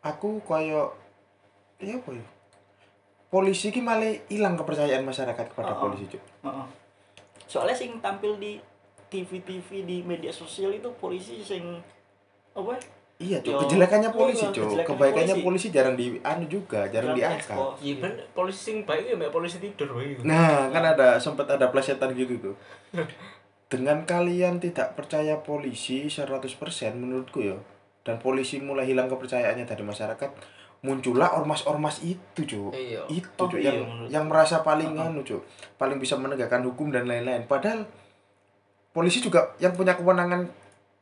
aku 0.03 0.29
koyo 0.47 0.95
ya 1.83 1.99
apa 1.99 2.11
ya 2.15 2.25
polisi 3.29 3.69
ki 3.75 3.85
malah 3.85 4.15
hilang 4.31 4.57
kepercayaan 4.57 5.05
masyarakat 5.05 5.47
kepada 5.53 5.75
oh. 5.77 5.91
polisi 5.91 6.07
cuy 6.09 6.23
Heeh. 6.47 6.67
soalnya 7.51 7.75
sing 7.75 7.99
tampil 7.99 8.39
di 8.39 8.63
TV 9.09 9.41
TV 9.41 9.83
di 9.89 10.05
media 10.05 10.29
sosial 10.31 10.71
itu 10.71 10.89
polisi 11.01 11.41
sing 11.41 11.81
apa 12.53 12.77
ya? 12.77 12.81
Iya 13.19 13.39
Yo, 13.41 13.59
kejelekannya 13.59 14.11
polisi 14.11 14.47
kejelekannya 14.47 14.87
kebaikannya 14.87 15.37
polisi. 15.37 15.67
polisi. 15.67 15.67
jarang 15.71 15.95
di 15.95 16.23
anu 16.23 16.47
juga 16.47 16.87
jarang 16.87 17.13
diangkat 17.13 17.59
iya 17.81 17.95
ben 17.99 18.15
polisi 18.31 18.61
sing 18.65 18.77
baik 18.83 19.11
ya 19.11 19.29
polisi 19.29 19.59
tidur 19.59 19.91
baik 19.93 20.23
Nah, 20.23 20.71
kan 20.71 20.87
ada 20.87 21.19
sempat 21.19 21.47
ada 21.49 21.67
plesetan 21.69 22.15
gitu 22.15 22.39
tuh. 22.39 22.55
Dengan 23.69 24.01
kalian 24.03 24.57
tidak 24.59 24.95
percaya 24.95 25.37
polisi 25.39 26.07
100% 26.07 26.25
menurutku 26.95 27.43
ya 27.43 27.59
dan 28.01 28.17
polisi 28.17 28.57
mulai 28.59 28.87
hilang 28.87 29.05
kepercayaannya 29.07 29.67
dari 29.67 29.83
masyarakat, 29.83 30.31
muncullah 30.81 31.37
ormas-ormas 31.37 32.01
itu, 32.01 32.41
Cuk. 32.41 32.73
Iya. 32.73 33.05
Itu, 33.07 33.29
Oh, 33.37 33.45
Cuk, 33.47 33.61
iya, 33.61 33.69
yang 33.69 33.79
menurut- 33.85 34.09
yang 34.09 34.25
merasa 34.25 34.65
paling 34.65 34.97
Uh-uh. 34.97 35.13
anu, 35.13 35.21
Cuk. 35.21 35.45
Paling 35.77 36.01
bisa 36.01 36.17
menegakkan 36.17 36.65
hukum 36.65 36.89
dan 36.89 37.05
lain-lain. 37.05 37.45
Padahal 37.45 37.85
polisi 38.91 39.21
juga 39.21 39.53
yang 39.59 39.71
punya 39.71 39.93
kewenangan 39.93 40.49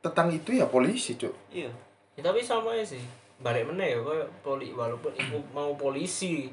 tentang 0.00 0.26
itu 0.28 0.50
ya 0.52 0.66
polisi, 0.66 1.14
Cuk. 1.14 1.30
iya 1.50 1.70
Ya, 2.16 2.22
tapi 2.22 2.40
sama 2.40 2.72
ya 2.72 2.80
sih 2.82 3.02
balik 3.36 3.68
meneh 3.68 3.92
ya 3.92 4.00
kayak 4.00 4.28
poli 4.40 4.72
walaupun 4.72 5.12
iku 5.12 5.36
mau 5.52 5.76
polisi 5.76 6.48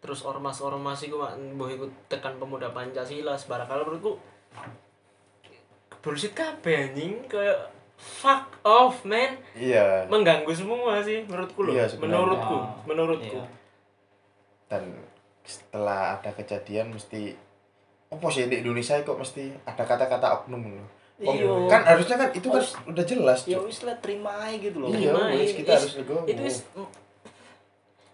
terus 0.00 0.24
ormas-ormas 0.24 0.96
iku 1.04 1.20
mak 1.20 1.36
mbah 1.36 1.68
iku 1.68 1.84
tekan 2.08 2.40
pemuda 2.40 2.72
Pancasila 2.72 3.36
sebarang 3.36 3.68
kalau 3.68 3.84
menurutku 3.84 4.16
bullshit 6.00 6.32
kabeh 6.32 6.88
anjing 6.88 7.20
kayak 7.28 7.68
fuck 7.94 8.48
off 8.64 9.04
man 9.04 9.36
Iya. 9.52 10.08
mengganggu 10.08 10.48
semua 10.50 11.04
sih 11.04 11.20
menurutku 11.22 11.68
loh 11.68 11.76
Iya, 11.76 11.84
sebenarnya. 11.84 12.16
menurutku 12.16 12.56
Ah, 12.56 12.64
menurutku 12.88 13.36
iya. 13.36 13.46
Dan 14.66 14.82
setelah 15.44 16.16
ada 16.16 16.32
kejadian 16.32 16.96
mesti 16.96 17.36
apa 18.08 18.26
sih 18.32 18.48
di 18.48 18.64
Indonesia 18.64 18.96
kok 18.98 19.20
mesti 19.20 19.52
ada 19.62 19.84
kata-kata 19.84 20.40
oknum 20.40 20.62
loh. 20.72 20.88
Oh, 21.20 21.36
Iya. 21.36 21.52
kan 21.68 21.84
harusnya 21.84 22.16
kan 22.16 22.28
itu 22.32 22.48
kan 22.48 22.56
Harus- 22.56 22.80
udah 22.82 23.04
jelas 23.04 23.40
ya 23.44 23.60
wis 23.60 23.84
lah 23.84 23.92
terima 24.00 24.32
aja 24.32 24.56
gitu 24.56 24.76
loh. 24.78 24.88
Iya, 24.88 25.12
Terima, 25.12 25.20
wis, 25.30 25.44
is- 25.44 25.54
kita 25.54 25.70
harus 25.74 25.92
legowo. 25.94 26.24
itu 26.24 26.42
is 26.42 26.58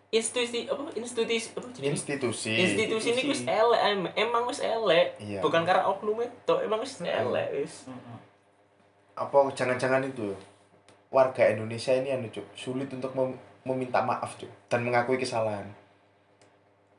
institusi 0.09 0.67
apa? 0.67 0.83
Institusi 0.93 1.37
apa 1.53 1.69
jenis 1.73 1.93
institusi. 1.93 2.53
Institusi 2.57 3.09
ini 3.13 3.23
wis 3.27 3.43
elek 3.45 3.81
em- 3.85 4.15
emang 4.17 4.47
wis 4.47 4.59
elek. 4.59 5.19
Iya. 5.19 5.39
bukan 5.39 5.63
karena 5.63 5.85
oknum 5.85 6.19
itu 6.19 6.55
emang 6.59 6.79
wis 6.79 6.99
elek 6.99 7.47
wis. 7.53 7.87
Apa 9.15 9.37
jangan-jangan 9.51 10.03
itu? 10.03 10.35
Warga 11.09 11.47
Indonesia 11.49 11.93
ini 11.93 12.11
anu 12.11 12.29
cuk 12.29 12.45
sulit 12.53 12.91
untuk 12.91 13.13
mem- 13.13 13.39
meminta 13.63 14.01
maaf 14.01 14.35
cuk 14.35 14.51
dan 14.67 14.83
mengakui 14.83 15.17
kesalahan. 15.17 15.71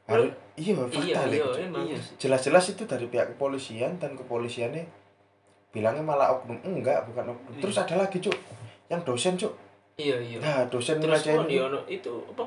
Harus 0.05 0.31
iya 0.55 0.71
fakta 0.73 0.95
iya 0.95 1.19
iya 1.27 1.43
Iya. 1.85 1.99
jelas-jelas 2.15 2.65
itu 2.69 2.87
dari 2.87 3.05
pihak 3.05 3.35
kepolisian 3.35 3.99
dan 3.99 4.15
kepolisiannya 4.15 4.87
bilangnya 5.71 6.03
malah 6.03 6.33
oknum. 6.33 6.57
Enggak 6.63 7.03
bukan 7.07 7.35
oknum. 7.35 7.51
Iya. 7.53 7.61
terus 7.61 7.77
ada 7.77 7.95
lagi 7.99 8.17
cuk. 8.23 8.37
Yang 8.87 9.01
dosen 9.03 9.33
cuk. 9.35 9.53
Iya 9.97 10.17
iya. 10.21 10.37
Nah 10.39 10.57
dosen 10.69 11.01
terus 11.01 11.21
dia 11.25 11.37
ono 11.37 11.79
itu 11.89 12.13
apa? 12.33 12.45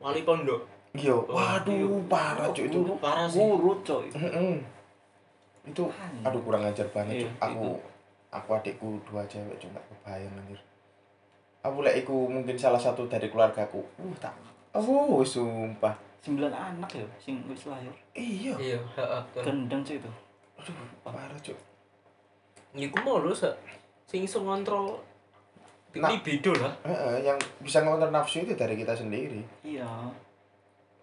Wali 0.00 0.24
pondok. 0.24 0.60
Iya. 0.96 1.14
Oh, 1.14 1.24
waduh 1.30 1.70
iya. 1.76 2.08
parah 2.10 2.48
cuk 2.50 2.64
itu. 2.66 2.78
Guru- 2.82 2.98
parah 2.98 3.26
sih. 3.28 3.40
Mm-mm. 3.40 4.58
itu 5.60 5.84
aduh 6.24 6.40
kurang 6.40 6.64
ajar 6.64 6.88
banget 6.88 7.20
Iya, 7.20 7.28
Cuk. 7.28 7.36
aku 7.36 7.68
itu. 7.68 7.84
aku 8.32 8.48
adikku 8.56 8.88
dua 9.04 9.22
cewek 9.28 9.60
cuma 9.60 9.76
kebayang 9.86 10.32
anjir. 10.40 10.56
Aku 11.60 11.84
lek 11.84 12.00
iku 12.00 12.26
mungkin 12.32 12.56
salah 12.56 12.80
satu 12.80 13.04
dari 13.04 13.28
keluargaku. 13.28 13.84
Uh 14.00 14.16
tak. 14.16 14.32
Oh 14.72 15.20
sumpah. 15.20 15.92
Sembilan 16.24 16.48
anak 16.50 16.88
ya 16.96 17.04
sing 17.20 17.44
wis 17.44 17.68
lahir. 17.68 17.92
Iya. 18.16 18.56
Iya 18.56 18.80
gendeng 19.44 19.84
cuy 19.84 20.00
itu. 20.00 20.10
Aduh 20.56 20.74
parah 21.04 21.38
cuk 21.44 21.69
iku 22.72 22.96
mau 23.02 23.18
lu 23.18 23.32
sa 23.32 23.50
sing 24.06 24.22
iso 24.22 24.42
ngontrol 24.42 24.98
Nah. 25.90 26.06
libido 26.06 26.54
lah 26.54 26.70
Heeh, 26.86 27.26
yang 27.26 27.34
bisa 27.58 27.82
ngontrol 27.82 28.14
nafsu 28.14 28.46
itu 28.46 28.54
dari 28.54 28.78
kita 28.78 28.94
sendiri. 28.94 29.42
Iya. 29.66 30.06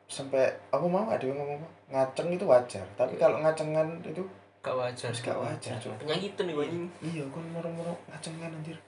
Sampai 0.08 0.48
aku 0.72 0.88
mau 0.88 1.12
ada 1.12 1.20
yang 1.28 1.36
ngomong 1.36 1.60
ngaceng 1.92 2.32
itu 2.32 2.48
wajar 2.48 2.88
tapi 2.96 3.20
Iya. 3.20 3.28
kalau 3.28 3.44
ngacengan 3.44 3.88
itu 4.08 4.24
gak 4.64 4.72
wajar 4.80 5.12
gak 5.12 5.36
wajar 5.36 5.76
cuk. 5.76 5.92
Penyakit 6.00 6.40
nih 6.40 6.56
anjing 6.56 6.88
iya 7.04 7.24
kan 7.28 7.44
moro-moro 7.52 8.00
ngacengan 8.08 8.48
anjir. 8.48 8.80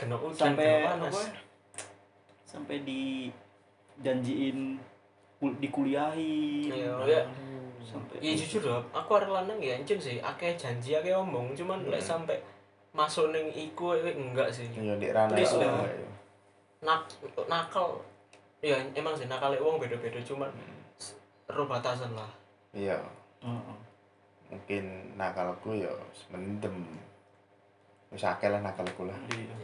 Kena 0.00 0.16
hujan 0.16 0.56
sampai 0.56 0.88
sampai 2.48 2.76
di 2.88 3.28
janjiin 4.00 4.80
kul- 5.38 5.58
dikuliahin. 5.58 6.70
Iya 6.70 6.92
ya 7.06 7.22
sampai 7.78 8.20
ya 8.20 8.36
jujur 8.36 8.68
lah 8.68 8.82
aku 8.92 9.16
arek 9.16 9.30
lanang 9.30 9.58
ya 9.58 9.78
anjing 9.78 9.96
sih. 9.96 10.18
Akeh 10.20 10.52
janji 10.54 10.92
akeh 10.92 11.14
omong 11.14 11.54
cuman 11.54 11.88
lek 11.88 12.02
Hmm. 12.02 12.26
sampai 12.26 12.36
masuk 12.92 13.30
ning 13.30 13.48
iku 13.50 13.94
eh, 13.94 14.12
enggak 14.12 14.50
sih. 14.50 14.66
Iya 14.74 14.98
di 14.98 15.08
ranah 15.08 15.38
iya. 15.38 16.06
nak 16.82 17.06
nakal. 17.46 18.02
Ya 18.58 18.74
emang 18.92 19.14
sih 19.14 19.30
nakal 19.30 19.54
wong 19.56 19.78
beda-beda 19.78 20.18
cuman 20.20 20.50
ro 21.46 21.64
batasan 21.64 22.12
lah. 22.12 22.28
Iya. 22.74 22.98
Heeh. 23.40 23.76
mungkin 24.48 24.84
nakalku 25.20 25.76
ya 25.76 25.92
mendem 26.32 26.72
wis 28.08 28.24
akeh 28.24 28.48
lah 28.48 28.64
nakalku 28.64 29.04
lah. 29.04 29.14
Iya. 29.30 29.54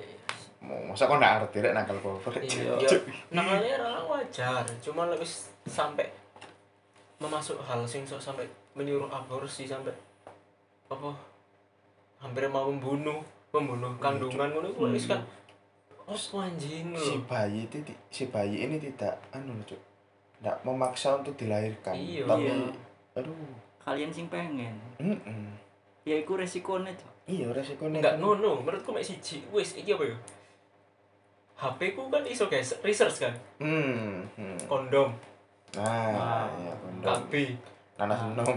Masa 0.64 1.04
kok 1.04 1.16
nggak 1.20 1.34
arti 1.44 1.60
rek 1.60 1.72
nakalku 1.72 2.20
apa 2.20 2.40
iya 2.40 2.72
ya, 2.80 2.88
nakalnya 3.32 3.80
orang 3.84 4.04
wajar 4.08 4.64
cuman 4.80 5.12
lebih 5.12 5.28
sampai 5.64 6.06
memasuk 7.18 7.56
hal 7.64 7.82
sing 7.84 8.04
sok 8.04 8.20
sampai 8.20 8.44
menyuruh 8.74 9.08
aborsi 9.08 9.64
sampai 9.64 9.92
apa? 10.88 11.10
Hampir 12.20 12.48
mau 12.48 12.68
membunuh 12.68 13.20
membunuh 13.54 13.94
kandungan 14.02 14.50
ngono 14.50 14.68
iku 14.70 14.90
wis 14.90 15.06
kan 15.06 15.22
opo 16.04 16.42
anjing 16.42 16.92
si 16.92 17.16
bayi 17.24 17.64
itu 17.64 17.80
si 18.12 18.28
bayi 18.28 18.66
ini 18.66 18.76
tidak 18.76 19.16
anu 19.32 19.56
cuk. 19.64 19.80
Tidak 20.40 20.56
memaksa 20.66 21.16
untuk 21.16 21.32
dilahirkan. 21.38 21.96
Iya. 21.96 22.28
tapi 22.28 22.44
Iya. 22.50 22.56
aduh. 23.16 23.32
Kalian 23.80 24.10
sing 24.12 24.26
pengen. 24.28 24.76
Mm 25.00 25.64
ya 26.04 26.20
iku 26.20 26.36
resikonya 26.36 26.92
tuh 26.92 27.08
iya 27.24 27.48
resikonya 27.48 28.04
enggak 28.04 28.14
kan- 28.16 28.20
ngono 28.20 28.60
menurutku 28.60 28.92
mek 28.92 29.00
siji 29.00 29.40
wis 29.48 29.72
iki 29.72 29.96
apa 29.96 30.04
ya 30.04 30.16
HP 31.56 31.96
ku 31.96 32.12
kan 32.12 32.20
iso 32.28 32.44
guys 32.44 32.76
research 32.84 33.24
kan? 33.24 33.32
Hmm, 33.56 34.28
hmm. 34.36 34.68
kondom 34.68 35.16
nah, 35.76 36.10
Nah, 36.10 36.46
iya 36.56 36.72
kondom 36.76 37.14
KB 37.26 37.32
nanas 37.94 38.20
enom 38.24 38.56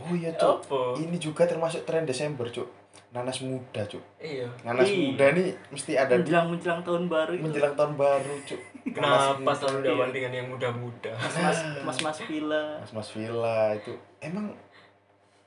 oh 0.00 0.12
iya 0.16 0.30
cuk. 0.32 0.64
Apa? 0.64 0.80
Ini 0.96 1.16
juga 1.16 1.44
termasuk 1.44 1.84
tren 1.84 2.04
Desember 2.04 2.48
cuk. 2.48 2.68
Nanas 3.10 3.42
muda 3.42 3.82
cuk. 3.84 4.00
Iya. 4.22 4.46
Nanas 4.62 4.86
Iya. 4.86 5.12
muda 5.12 5.26
nih 5.34 5.48
mesti 5.68 5.92
ada 5.98 6.14
di 6.14 6.22
menjelang 6.22 6.46
menjelang 6.48 6.80
tahun 6.80 7.04
baru 7.10 7.32
itu. 7.34 7.42
menjelang 7.42 7.74
tahun 7.74 7.92
baru 7.98 8.32
cuk. 8.46 8.60
Kenapa 8.94 9.50
selalu 9.52 9.78
Iya. 9.82 9.88
dawan 9.92 10.10
dengan 10.10 10.32
yang 10.32 10.46
muda-muda? 10.48 11.12
Mas 11.18 11.58
mas 11.84 11.98
mas 12.00 12.18
villa. 12.24 12.62
Mas 12.80 12.92
mas 12.94 13.08
villa 13.12 13.74
itu. 13.74 13.92
Emang 14.22 14.46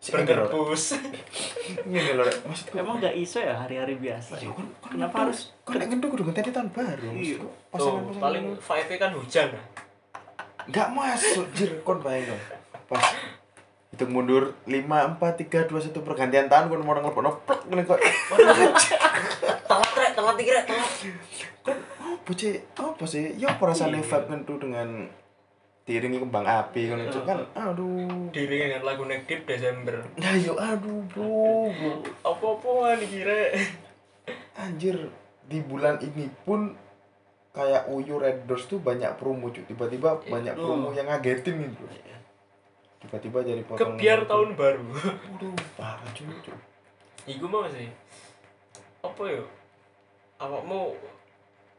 si 0.03 0.11
ini 1.87 2.11
loh 2.11 2.27
maksudku 2.43 2.75
emang 2.75 2.99
nggak 2.99 3.15
iso 3.15 3.39
ya 3.39 3.55
hari-hari 3.55 3.95
biasa 3.95 4.35
Iya, 4.35 4.51
kan, 4.51 4.67
kan 4.83 4.89
Kenapa 4.91 5.15
harus- 5.23 5.55
kan 5.63 5.79
nek 5.79 5.87
ngeduk 5.89 6.09
kudu 6.11 6.23
ngenteni 6.27 6.51
tahun 6.51 6.69
baru 6.69 7.07
Iya. 7.07 7.39
maksudku. 7.39 7.47
Tuh 7.47 7.51
pasangan-pasangan 7.71 8.19
paling 8.19 8.45
five 8.59 8.87
kan 8.99 9.11
hujan. 9.15 9.47
Nggak 10.67 10.87
masuk 10.91 11.47
jir 11.55 11.71
kon 11.81 12.03
bayang 12.03 12.27
dong. 12.29 12.41
Pas 12.85 13.03
hitung 13.89 14.11
mundur 14.11 14.59
5 14.65 14.75
4 15.15 15.39
3 15.39 15.71
2 15.71 15.87
1 15.87 15.95
pergantian 16.03 16.51
tahun 16.51 16.67
kon 16.67 16.83
mau 16.83 16.93
ngelepon 16.93 17.31
plek 17.47 17.61
ngene 17.63 17.83
kok. 17.85 17.99
Telat 19.63 19.91
rek 19.95 20.11
telat 20.13 20.35
iki 20.35 20.51
rek 20.51 20.65
telat 20.67 20.91
kan 21.63 21.77
apa 21.95 22.31
sih 22.35 22.53
apa 22.75 23.03
sih? 23.05 23.23
Ya 23.39 23.55
Iya. 23.55 24.03
vibe 24.03 24.27
kan 24.27 24.39
tuh 24.43 24.59
dengan 24.59 25.07
diiringi 25.83 26.23
kembang 26.23 26.47
api 26.47 26.81
kan 26.87 26.99
itu 27.03 27.19
kan 27.27 27.43
aduh. 27.53 28.31
Diri 28.31 28.55
dengan 28.55 28.87
lagu 28.87 29.03
Nekdip 29.03 29.43
Desember. 29.43 29.99
Nah 30.15 30.35
yo 30.39 30.55
aduh 30.55 31.03
bro. 31.11 31.67
Bro. 31.69 31.91
Apa-apaan 32.23 33.03
iki 33.03 33.19
rek? 33.21 33.51
Anjir 34.55 35.11
di 35.43 35.59
bulan 35.59 35.99
ini 35.99 36.31
pun 36.47 36.71
kayak 37.51 37.91
Uyu 37.91 38.15
Red 38.15 38.47
Doors 38.47 38.65
tuh 38.65 38.79
banyak 38.79 39.13
promo 39.19 39.51
cuy 39.51 39.61
tiba-tiba 39.67 40.17
Iya. 40.23 40.31
banyak 40.31 40.55
promo 40.55 40.89
yang 40.95 41.05
ngagetin 41.05 41.59
gitu 41.59 41.85
tiba-tiba 43.03 43.43
jadi 43.43 43.61
potong 43.67 43.99
kebiar 43.99 44.23
tahun 44.23 44.55
baru. 44.55 44.87
Aduh, 45.35 45.51
parah 45.75 46.07
cuy 46.15 46.31
cuy 46.39 46.55
iku 47.27 47.45
mau 47.45 47.67
sih. 47.67 47.91
Apa 49.03 49.23
yo? 49.27 49.43
Awakmu 50.39 50.95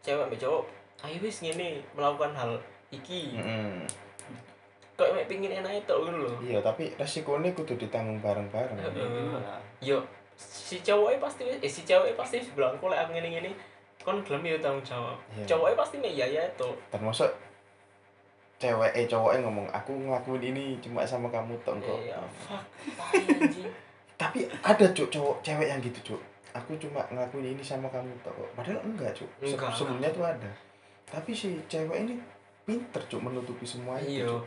cewek 0.05 0.29
mbak 0.29 0.37
cowok 0.37 0.65
ayo 1.05 1.17
wis 1.25 1.41
ngene 1.41 1.81
melakukan 1.97 2.33
hal 2.37 2.53
iki. 2.95 3.35
Mm-mm. 3.35 3.83
kok 4.95 5.11
mek 5.11 5.27
pingin 5.27 5.51
enak 5.51 5.75
itu 5.75 5.91
ngono 5.91 6.19
lho. 6.23 6.35
Iya 6.39 6.63
tapi 6.63 6.87
resikonya 6.95 7.51
kudu 7.51 7.75
ditanggung 7.75 8.23
bareng-bareng. 8.23 8.79
Heeh. 8.79 9.59
yo 9.83 9.99
si 10.39 10.79
cowoknya 10.81 11.19
pasti 11.19 11.43
eh 11.47 11.67
si 11.67 11.83
ceweknya 11.83 12.15
pasti 12.15 12.39
bilang 12.55 12.79
kok 12.79 12.87
lek 12.87 13.03
aku 13.03 13.11
ngene 13.13 13.29
ngene 13.35 13.51
kon 14.01 14.23
gelem 14.23 14.47
yo 14.47 14.57
tanggung 14.63 14.87
jawab. 14.87 15.19
Iya. 15.35 15.47
cowoknya 15.51 15.75
pasti 15.75 15.97
mek 15.99 16.15
iya 16.15 16.27
ya 16.31 16.43
itu. 16.47 16.71
Termasuk 16.89 17.27
cewek 18.55 18.91
eh 18.95 19.05
cowoknya 19.05 19.43
ngomong 19.43 19.67
aku 19.69 19.93
ngelakuin 19.93 20.55
ini 20.55 20.79
cuma 20.79 21.03
sama 21.03 21.27
kamu 21.27 21.59
tok 21.67 21.75
kok. 21.83 21.99
Iya 21.99 22.19
fuck 22.47 22.63
anjing. 23.11 23.67
Tapi 24.21 24.47
ada 24.47 24.87
cuk 24.95 25.11
cowok 25.11 25.37
cewek 25.43 25.67
yang 25.69 25.83
gitu 25.83 26.15
cuk. 26.15 26.21
Aku 26.55 26.71
cuma 26.79 27.03
ngelakuin 27.11 27.59
ini 27.59 27.63
sama 27.67 27.91
kamu 27.91 28.15
tok 28.23 28.31
kok. 28.31 28.49
Padahal 28.55 28.79
enggak 28.87 29.11
cuk. 29.11 29.27
Se- 29.43 29.59
sebelumnya 29.75 30.07
tuh 30.15 30.23
ada. 30.23 30.51
Tapi 31.11 31.35
si 31.35 31.59
cewek 31.67 32.07
ini 32.07 32.15
pinter 32.65 33.03
cuk 33.07 33.21
menutupi 33.21 33.65
semua 33.69 34.01
itu 34.01 34.21
iya. 34.21 34.27
Cuk. 34.29 34.45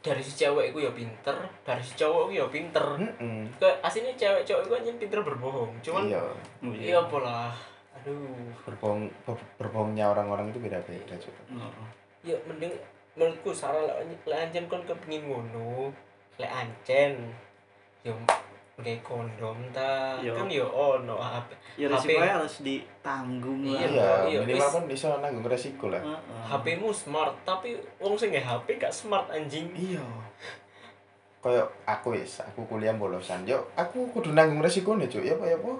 Dari 0.00 0.22
si 0.24 0.32
cewek 0.32 0.72
itu 0.72 0.78
ya 0.80 0.92
pinter 0.96 1.36
dari 1.60 1.82
si 1.84 1.92
cowok 1.92 2.32
itu 2.32 2.40
ya 2.40 2.46
pinter. 2.48 2.84
Mm-mm. 2.96 3.52
ke 3.60 3.68
aslinya 3.84 4.16
cewek 4.16 4.42
cowok 4.48 4.62
itu 4.64 4.72
anjing 4.80 4.96
pinter 4.96 5.20
berbohong 5.20 5.72
cuman 5.84 6.02
iya. 6.08 6.22
Oh, 6.64 6.72
iya. 6.72 6.96
apa 6.96 7.16
lah 7.20 7.52
aduh. 8.00 8.48
Berbohong 8.64 9.12
ber- 9.28 9.48
berbohongnya 9.60 10.08
orang-orang 10.08 10.48
itu 10.48 10.58
beda-beda 10.62 11.14
cuk. 11.20 11.34
Oh. 11.52 11.68
ya 12.20 12.36
mending 12.48 12.72
menurutku 13.16 13.52
salah 13.52 13.84
lek 14.00 14.16
lek 14.24 14.38
ancen 14.48 14.64
kon 14.70 14.84
kepengin 14.86 15.24
ngono 15.28 15.92
lek 16.40 16.48
ancen 16.48 17.32
yo 18.06 18.16
nggak 18.80 19.00
kondom 19.00 19.56
ta. 19.70 20.16
Yo. 20.18 20.32
kan 20.32 20.44
yo 20.46 20.64
ono 20.66 21.14
HP 21.14 21.48
Ya 21.76 21.86
HP. 21.86 21.92
resikonya 22.10 22.34
harus 22.36 22.54
ditanggung 22.60 23.60
lah. 23.64 23.80
Iya, 23.80 23.86
iya 23.86 24.10
iya, 24.26 24.38
minimal 24.40 24.60
wis. 24.62 24.72
kan 24.72 24.84
bisa 24.86 25.06
nanggung 25.16 25.44
resiko 25.44 25.86
lah. 25.86 26.00
Heeh. 26.00 26.42
HP-mu 26.46 26.88
smart 26.90 27.36
tapi 27.42 27.72
wong 27.96 28.14
sing 28.14 28.30
nggak 28.30 28.42
HP 28.42 28.66
gak 28.76 28.90
smart 28.90 29.28
anjing. 29.28 29.68
Iya. 29.70 30.02
Kayak 31.38 31.66
aku 31.84 32.12
wis 32.12 32.40
aku 32.40 32.66
kuliah 32.66 32.92
bolosan. 32.92 33.44
Yo 33.44 33.60
aku 33.74 34.04
kudu 34.10 34.30
nanggung 34.30 34.60
resiko 34.60 34.92
nih 34.94 35.06
cuk. 35.06 35.22
Ya 35.22 35.32
apa 35.32 35.44
ya 35.44 35.56
apa? 35.56 35.72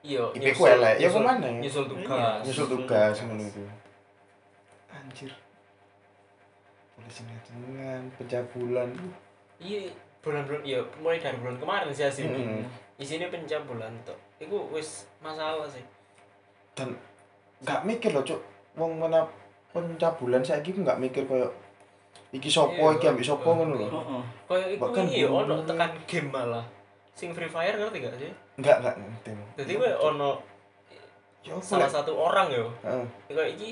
Iya 0.00 0.22
IP 0.32 0.46
ku 0.52 0.62
elek. 0.64 0.96
Ya 0.96 1.06
nyusul- 1.06 1.14
ke 1.14 1.20
mana 1.20 1.48
nyusul 1.52 1.84
Iya. 1.84 1.90
tugas 1.92 2.40
nyusul 2.42 2.66
tugas. 2.68 3.14
ngono 3.20 3.42
itu 3.42 3.62
anjir. 4.88 5.30
Polisi 6.92 7.22
dengan 7.46 8.02
pencabulan 8.16 8.88
iya 9.56 9.92
bulan-bulan 10.26 10.62
iya 10.66 10.82
mulai 10.98 11.22
dari 11.22 11.38
bulan 11.38 11.54
kemarin 11.54 11.94
sih 11.94 12.02
asli 12.02 12.26
Mm-mm. 12.26 12.66
isinya 12.98 13.30
pencabulan 13.30 13.94
tuh 14.02 14.18
itu 14.42 14.58
wis 14.74 15.06
masalah 15.22 15.70
sih. 15.70 15.86
Dan 16.74 16.98
nggak 17.62 17.86
mikir 17.86 18.10
loh 18.10 18.26
cuk. 18.26 18.42
Wong 18.74 18.98
mana 18.98 19.22
pencabulan 19.70 20.42
saya 20.42 20.58
gitu 20.60 20.82
nggak 20.82 20.98
mikir 20.98 21.22
kayak 21.24 21.48
iki 22.34 22.50
sopo 22.50 22.74
Iya, 22.92 22.98
iki 22.98 23.06
ambek 23.06 23.24
sopo 23.24 23.48
ngono 23.54 23.78
lho 23.78 23.88
Heeh. 23.88 24.22
kayak 24.44 24.66
itu 24.74 24.82
Bahkan 24.82 25.04
ini 25.06 25.22
ya 25.22 25.28
ono 25.30 25.54
tekan 25.62 25.90
game 26.04 26.28
malah. 26.28 26.64
Sing 27.16 27.32
Free 27.32 27.48
Fire 27.48 27.72
ngerti 27.72 28.04
gak 28.04 28.16
sih? 28.20 28.28
Nggak 28.60 28.76
nggak 28.84 28.94
ngerti. 28.98 29.30
Jadi 29.56 29.72
gue 29.78 29.90
ono 29.94 30.30
ya 31.40 31.54
salah 31.62 31.88
satu 31.88 32.12
orang 32.12 32.50
yo. 32.50 32.66
Heeh. 32.82 33.06
kayak 33.30 33.56
iki 33.56 33.68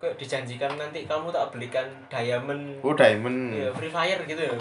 kayak 0.00 0.16
dijanjikan 0.18 0.74
nanti 0.74 1.04
kamu 1.06 1.30
tak 1.30 1.52
belikan 1.54 1.86
diamond. 2.08 2.80
Oh 2.82 2.96
diamond. 2.96 3.52
Ya 3.54 3.70
Free 3.76 3.92
Fire 3.92 4.24
gitu 4.24 4.42
ya 4.42 4.56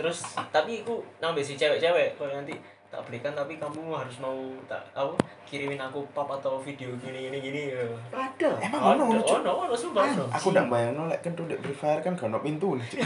terus 0.00 0.24
tapi 0.48 0.80
aku 0.80 1.04
nambah 1.20 1.44
si 1.44 1.60
cewek-cewek 1.60 2.16
kalau 2.16 2.32
nanti 2.32 2.56
tak 2.88 3.04
belikan 3.04 3.36
tapi 3.36 3.60
kamu 3.60 3.92
harus 3.92 4.16
mau 4.18 4.34
tak 4.64 4.80
apa 4.96 5.12
kirimin 5.44 5.78
aku 5.78 6.00
pap 6.16 6.26
atau 6.40 6.56
video 6.58 6.88
gini 6.96 7.28
gini 7.28 7.38
gini 7.38 7.60
ya 7.76 7.84
Ada. 8.10 8.50
emang 8.64 8.96
ono 8.96 9.02
ono 9.12 9.20
oh 9.20 9.28
cuk? 9.28 9.44
no 9.44 9.52
ono 9.68 9.76
sumpah 9.76 10.08
ono. 10.08 10.24
aku 10.32 10.46
udah 10.56 10.64
bayang 10.66 10.96
no 10.96 11.04
lek 11.06 11.20
kentut 11.20 11.46
dek 11.52 11.60
Free 11.60 11.76
Fire 11.76 12.00
kan 12.00 12.16
gak 12.16 12.32
ono 12.32 12.40
pintu 12.40 12.80
nih 12.80 12.88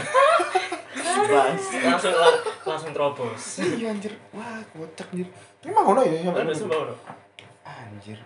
langsung 1.05 2.15
la- 2.15 2.41
langsung 2.65 2.91
terobos. 2.91 3.61
Iya 3.61 3.93
anjir. 3.93 4.13
Wah 4.35 4.59
kocak 4.73 5.07
anjir. 5.15 5.27
Emang 5.63 5.85
ono 5.95 6.01
ya 6.03 6.17
sampai 6.27 6.43
ono 6.43 6.53
sumpah 6.53 6.77
ono. 6.81 6.93
Anjir. 7.63 8.19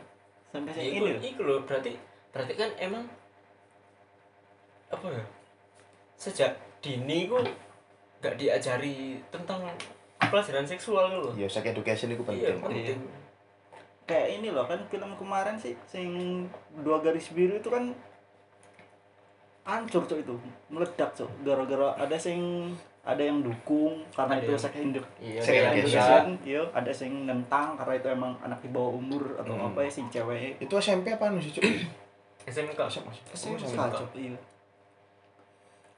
Sampai 0.49 0.71
saya 0.73 0.85
iku 0.89 1.05
ini 1.05 1.19
iku 1.21 1.41
loh 1.45 1.59
berarti 1.65 1.93
berarti 2.33 2.53
kan 2.57 2.69
emang 2.81 3.05
apa 4.89 5.05
ya 5.05 5.23
sejak 6.17 6.51
dini 6.81 7.29
ku 7.29 7.37
gak 8.19 8.35
diajari 8.35 9.19
tentang 9.29 9.63
pelajaran 10.21 10.63
seksual 10.63 11.07
loh 11.13 11.31
ya 11.33 11.45
sex 11.45 11.63
education 11.65 12.09
itu 12.09 12.23
iya 12.29 12.51
penting 12.53 12.59
penting 12.59 12.99
Kayak 14.05 14.29
ini 14.35 14.49
loh 14.49 14.65
kan 14.65 14.81
film 14.85 15.13
kemarin 15.13 15.53
sih 15.53 15.77
sing 15.85 16.09
dua 16.79 16.97
garis 16.97 17.29
biru 17.29 17.55
itu 17.55 17.69
kan 17.69 17.93
hancur 19.63 20.01
tuh 20.03 20.17
itu 20.17 20.33
meledak 20.67 21.13
tuh 21.13 21.29
gara-gara 21.39 21.93
ada 21.95 22.17
sing 22.17 22.73
ada 23.01 23.21
yang 23.21 23.39
dukung 23.39 24.01
karena 24.11 24.35
Ada 24.35 24.41
itu 24.41 24.51
yang- 24.51 24.59
sex 24.59 24.73
edu 24.75 25.01
iya 25.19 25.39
Sex 25.39 25.55
education. 25.55 26.25
iya 26.43 26.61
ada 26.73 26.91
sing 26.91 27.11
nentang 27.23 27.77
karena 27.77 27.93
itu 27.95 28.07
emang 28.09 28.33
anak 28.39 28.59
di 28.59 28.69
bawah 28.69 28.91
umur 28.91 29.23
atau 29.35 29.53
Hmm. 29.53 29.67
apa 29.67 29.79
ya 29.79 29.91
sing 29.91 30.09
cewek 30.09 30.57
itu 30.57 30.73
SMP 30.75 31.07
apa 31.11 31.29
anu 31.29 31.37
sih 31.37 31.53
cuk 31.53 31.63
SMK 32.41 32.79
SMA 32.81 33.11
sih? 33.13 33.23
SMP. 33.29 33.53
Oh, 33.53 33.61
SMP. 33.61 33.77
kacau 33.77 34.05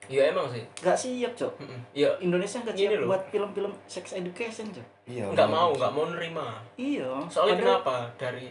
iya 0.08 0.24
emang 0.28 0.48
sih. 0.48 0.64
Gak 0.78 0.94
siap 0.94 1.34
cok. 1.34 1.54
Iya. 1.92 2.10
Indonesia 2.20 2.58
gak 2.60 2.74
Gini 2.74 2.90
siap 2.90 3.02
loh. 3.02 3.08
buat 3.10 3.24
film-film 3.28 3.72
sex 3.86 4.06
education 4.14 4.66
cok. 4.68 4.88
Iya 5.06 5.24
bener. 5.28 5.48
mau 5.48 5.70
nggak 5.72 5.92
mau 5.92 6.06
nerima. 6.08 6.48
Iya. 6.74 7.10
Soalnya 7.28 7.56
Padahal- 7.56 7.80
kenapa? 7.80 7.96
Dari 8.18 8.48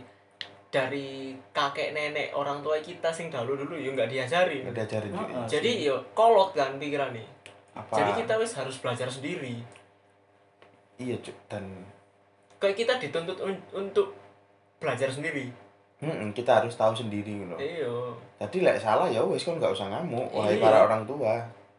dari 0.70 1.08
kakek 1.50 1.90
nenek 1.90 2.30
orang 2.30 2.60
tua 2.60 2.78
kita 2.78 3.10
sing 3.10 3.26
dahulu 3.26 3.58
dulu 3.58 3.74
ya 3.74 3.90
nggak 3.90 4.06
diajari. 4.06 4.62
Nggak 4.62 4.76
diajarin 4.78 5.10
Cuk. 5.10 5.26
Heeh. 5.26 5.46
jadi 5.50 5.70
yo 5.84 5.96
kolot 6.12 6.50
kan 6.52 6.76
pikiran 6.76 7.10
nih 7.10 7.26
apa? 7.72 7.90
Jadi 7.92 8.10
kita 8.16 8.34
wis 8.36 8.54
harus 8.54 8.76
belajar 8.76 9.06
sendiri. 9.06 9.58
Iya 10.96 11.16
cuk. 11.18 11.34
Dan 11.46 11.64
kayak 12.56 12.76
kita 12.76 12.92
dituntut 12.98 13.40
un- 13.40 13.66
untuk 13.72 14.14
belajar 14.76 15.08
sendiri 15.08 15.50
mm, 16.00 16.32
kita 16.32 16.60
harus 16.60 16.74
tahu 16.74 16.92
sendiri 16.92 17.44
gitu 17.44 17.56
iya 17.56 17.92
Jadi 18.38 18.58
lek 18.60 18.76
salah 18.76 19.06
ya 19.06 19.20
wis 19.22 19.42
kon 19.42 19.56
nggak 19.56 19.70
usah 19.70 19.86
ngamuk 19.86 20.28
wahai 20.30 20.56
Iya. 20.56 20.62
para 20.62 20.78
orang 20.84 21.04
tua. 21.04 21.36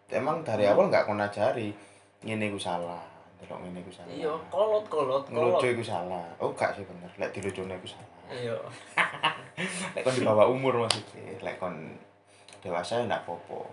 Emang 0.07 0.41
dari 0.41 0.65
awal 0.65 0.88
nggak 0.88 1.05
kon 1.05 1.17
ajari 1.17 1.73
ngene 2.21 2.47
iku 2.47 2.60
salah, 2.60 3.01
delok 3.38 3.57
ngene 3.60 3.81
iku 3.81 3.89
salah. 3.91 4.12
iya 4.12 4.29
kolot 4.47 4.86
kolot 4.86 5.25
kolot 5.25 5.57
Ngelucu 5.57 5.67
iku 5.71 5.84
salah. 5.84 6.21
Oh 6.38 6.53
gak 6.53 6.75
sih 6.75 6.86
bener, 6.86 7.10
lek 7.15 7.31
dilucune 7.31 7.73
iku 7.73 7.88
salah. 7.89 8.10
iya 8.29 8.55
Lek 9.95 10.03
kon 10.03 10.13
di 10.13 10.21
bawah 10.21 10.45
umur 10.45 10.73
maksudnya, 10.79 11.34
lek 11.39 11.57
kon 11.57 11.73
dewasa 12.60 13.01
ya 13.01 13.10
ndak 13.10 13.25
apa-apa. 13.25 13.65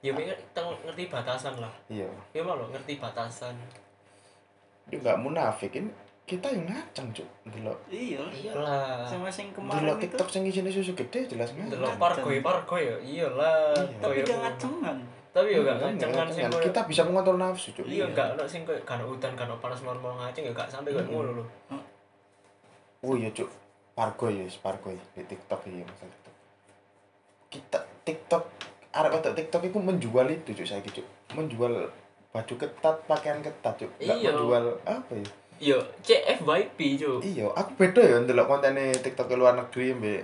ya 0.00 0.14
kita 0.14 0.60
ngerti 0.80 1.04
batasan 1.06 1.54
lah 1.58 1.74
Iya. 1.86 2.08
ya 2.32 2.40
malah 2.40 2.64
ngerti 2.70 2.96
batasan 2.96 3.52
Dia 4.86 4.96
nggak 4.96 5.18
munafik 5.20 5.74
ini 5.74 5.90
kita 6.28 6.46
yang 6.46 6.68
ngacang 6.68 7.08
cuk. 7.10 7.24
Delok. 7.48 7.78
Iya. 7.88 8.20
Iyalah. 8.28 9.00
Sama 9.02 9.26
sing 9.26 9.48
kemarin 9.50 9.88
itu. 9.88 10.04
TikTok 10.04 10.28
sing 10.28 10.44
isine 10.44 10.68
susu 10.68 10.92
gede 10.92 11.24
jelas 11.26 11.48
delok 11.50 11.88
ngacang. 11.88 11.96
pargoy 11.98 12.38
pargoy 12.38 12.82
ya. 12.84 12.96
Iyalah. 13.00 13.72
Iya. 13.72 13.96
tapi 13.98 14.20
gak 14.22 14.38
ngacengan 14.38 14.98
tapi 15.28 15.48
ya 15.50 15.60
gak 15.60 15.76
sing 15.78 15.94
ngacengan. 16.00 16.50
koyo- 16.50 16.64
kita 16.64 16.80
bisa 16.84 17.02
mengontrol 17.02 17.38
nafsu 17.38 17.70
cuk. 17.70 17.84
iya 17.84 18.04
enggak 18.04 18.34
ono 18.34 18.44
sing 18.44 18.64
koyo 18.64 18.80
kan 18.82 18.98
udan 18.98 19.32
kan 19.32 19.48
panas 19.56 19.80
normal 19.80 20.12
ngaceng 20.16 20.42
ya 20.42 20.52
gak 20.52 20.66
sampai 20.66 20.90
koyo 20.90 21.00
Mm-mm. 21.02 21.14
ngono 21.14 21.30
lho. 21.32 21.44
Oh. 23.00 23.14
Iya 23.14 23.30
cuk, 23.30 23.46
Pargoy 23.94 24.34
ya, 24.34 24.46
Pargoy 24.58 24.98
di 25.14 25.22
TikTok 25.22 25.62
iya 25.64 25.82
masalah 25.82 26.10
TikTok. 26.12 26.34
Kita 27.48 27.78
TikTok, 28.02 28.44
arek 28.90 29.12
wedok 29.14 29.34
TikTok 29.34 29.62
itu 29.64 29.78
menjual 29.78 30.26
itu 30.28 30.50
cuk 30.52 30.66
saya 30.66 30.82
cuk, 30.82 31.06
menjual 31.32 31.72
baju 32.28 32.54
ketat, 32.56 32.96
pakaian 33.06 33.38
ketat 33.38 33.74
cuk, 33.76 33.90
nggak 33.96 34.16
Iya. 34.18 34.32
menjual 34.32 34.64
apa 34.82 35.12
ya? 35.14 35.28
Yo, 35.58 35.78
CFYP 36.06 36.78
cuk. 37.02 37.18
Iya, 37.22 37.50
aku 37.50 37.70
beda 37.74 37.98
ya 37.98 38.16
ndelok 38.22 38.46
kontennya 38.46 38.94
TikTok 38.94 39.34
luar 39.34 39.58
negeri 39.58 39.90
mbek 39.94 40.22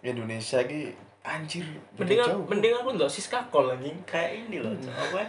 Indonesia 0.00 0.64
iki 0.64 0.96
anjir. 1.22 1.64
Mending 2.00 2.18
jauh. 2.18 2.44
mending 2.48 2.72
aku 2.72 2.88
ndelok 2.96 3.12
Siska 3.12 3.38
Kol 3.52 3.68
anjing. 3.68 3.94
kayak 4.08 4.48
ini 4.48 4.64
loh 4.64 4.72
Cok. 4.72 4.96
apa 4.96 5.16
ya 5.20 5.28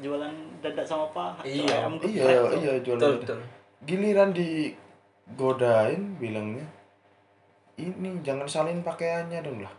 jualan 0.00 0.34
dadak 0.62 0.86
sama 0.86 1.10
paha 1.10 1.42
Cok. 1.42 1.50
Iya. 1.50 1.76
Iya, 2.06 2.30
iya 2.62 2.74
jualan. 2.80 3.02
Betul 3.02 3.14
betul. 3.26 3.38
Giliran 3.84 4.30
di 4.30 4.70
godain 5.34 6.18
bilangnya 6.18 6.66
ini 7.78 8.20
jangan 8.20 8.46
salin 8.46 8.82
pakaiannya 8.82 9.40
dong 9.40 9.62
lah 9.62 9.72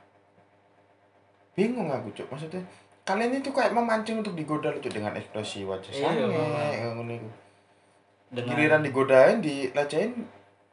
bingung 1.54 1.92
aku 1.92 2.10
cuk 2.16 2.28
maksudnya 2.32 2.64
kalian 3.04 3.44
itu 3.44 3.52
kayak 3.52 3.76
memancing 3.76 4.24
untuk 4.24 4.34
digoda 4.38 4.72
lucu 4.72 4.88
dengan 4.88 5.12
ekspresi 5.18 5.68
wajah 5.68 5.92
Iya, 5.92 6.08
sange 6.08 6.88
ngono 6.96 7.12
iku. 7.12 7.30
Dengan 8.32 8.48
giliran 8.50 8.82
digodain 8.82 9.38
dilecehin 9.38 10.24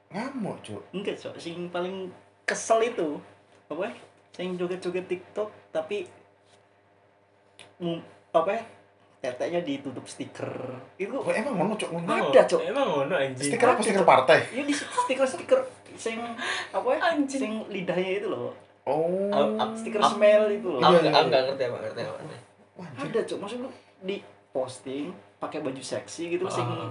ngamuk 0.09 0.57
cuk 0.63 0.83
enggak 0.91 1.15
cok 1.15 1.35
sing 1.37 1.69
paling 1.69 2.09
kesel 2.43 2.81
itu 2.81 3.19
apa 3.67 3.83
ya? 3.85 3.93
sing 4.33 4.55
joget-joget 4.55 5.05
TikTok 5.05 5.51
tapi 5.69 6.07
apa 8.31 8.51
ya 8.51 8.63
teteknya 9.21 9.61
ditutup 9.61 10.07
stiker 10.07 10.51
itu 10.95 11.11
oh, 11.11 11.27
emang 11.29 11.55
ngono 11.57 11.75
cuk 11.75 11.91
ngono 11.91 12.31
Ada, 12.31 12.47
Cok. 12.47 12.61
Emang 12.63 12.87
ngono 12.87 13.15
anjing. 13.17 13.51
stiker 13.51 13.69
apa 13.69 13.83
stiker 13.83 14.05
partai 14.05 14.39
ya 14.49 14.63
di 14.63 14.71
stiker 14.71 15.27
stiker 15.27 15.61
sing 15.99 16.23
apa 16.71 16.87
ya 16.89 16.99
Anjing. 17.11 17.41
sing 17.41 17.53
lidahnya 17.67 18.13
itu 18.17 18.29
loh 18.31 18.55
oh 18.87 19.27
ap- 19.35 19.75
stiker 19.75 19.99
Ap- 19.99 20.15
smell 20.15 20.47
itu 20.49 20.69
loh 20.69 20.79
Aku 20.81 20.95
Iya, 20.95 20.99
nggak 21.03 21.13
iya, 21.13 21.27
nggak 21.27 21.43
ngerti 21.45 21.63
apa 21.65 21.77
ngerti 21.83 22.01
apa. 22.01 22.19
Ada 22.79 23.21
cok 23.27 23.39
maksud 23.43 23.59
lu 23.59 23.71
di 23.99 24.17
posting 24.49 25.11
pakai 25.37 25.59
baju 25.61 25.83
seksi 25.83 26.23
gitu 26.31 26.47
sing 26.47 26.63
Ah. 26.65 26.91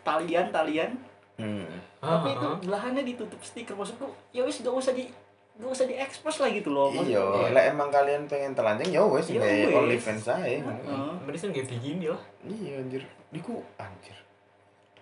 Talian 0.00 0.48
talian 0.48 0.90
hmm. 1.36 1.66
tapi 1.98 2.30
Ah, 2.30 2.34
itu 2.34 2.46
ah. 2.46 2.56
belahannya 2.58 3.02
ditutup 3.02 3.40
stiker 3.42 3.74
maksudku 3.74 4.06
ya 4.30 4.42
wis 4.42 4.62
gak 4.62 4.70
usah 4.70 4.94
di 4.94 5.10
gak 5.58 5.66
usah 5.66 5.84
diekspos 5.84 6.38
lah 6.38 6.48
gitu 6.48 6.70
loh 6.70 6.94
iya 6.94 7.18
Maksudku, 7.18 7.50
lah 7.50 7.62
emang 7.66 7.88
kalian 7.90 8.22
pengen 8.24 8.54
telanjang 8.54 8.88
ya 8.88 9.02
wes 9.02 9.26
Ya 9.26 9.42
kayak 9.42 9.66
wes. 9.66 9.76
OnlyFans 9.76 10.22
saya 10.24 10.62
Heeh. 10.62 11.10
Mending 11.20 11.50
kayak 11.52 11.68
begini 11.68 12.06
lah. 12.06 12.22
iya 12.46 12.78
anjir 12.78 13.02
niku 13.28 13.58
anjir 13.74 14.14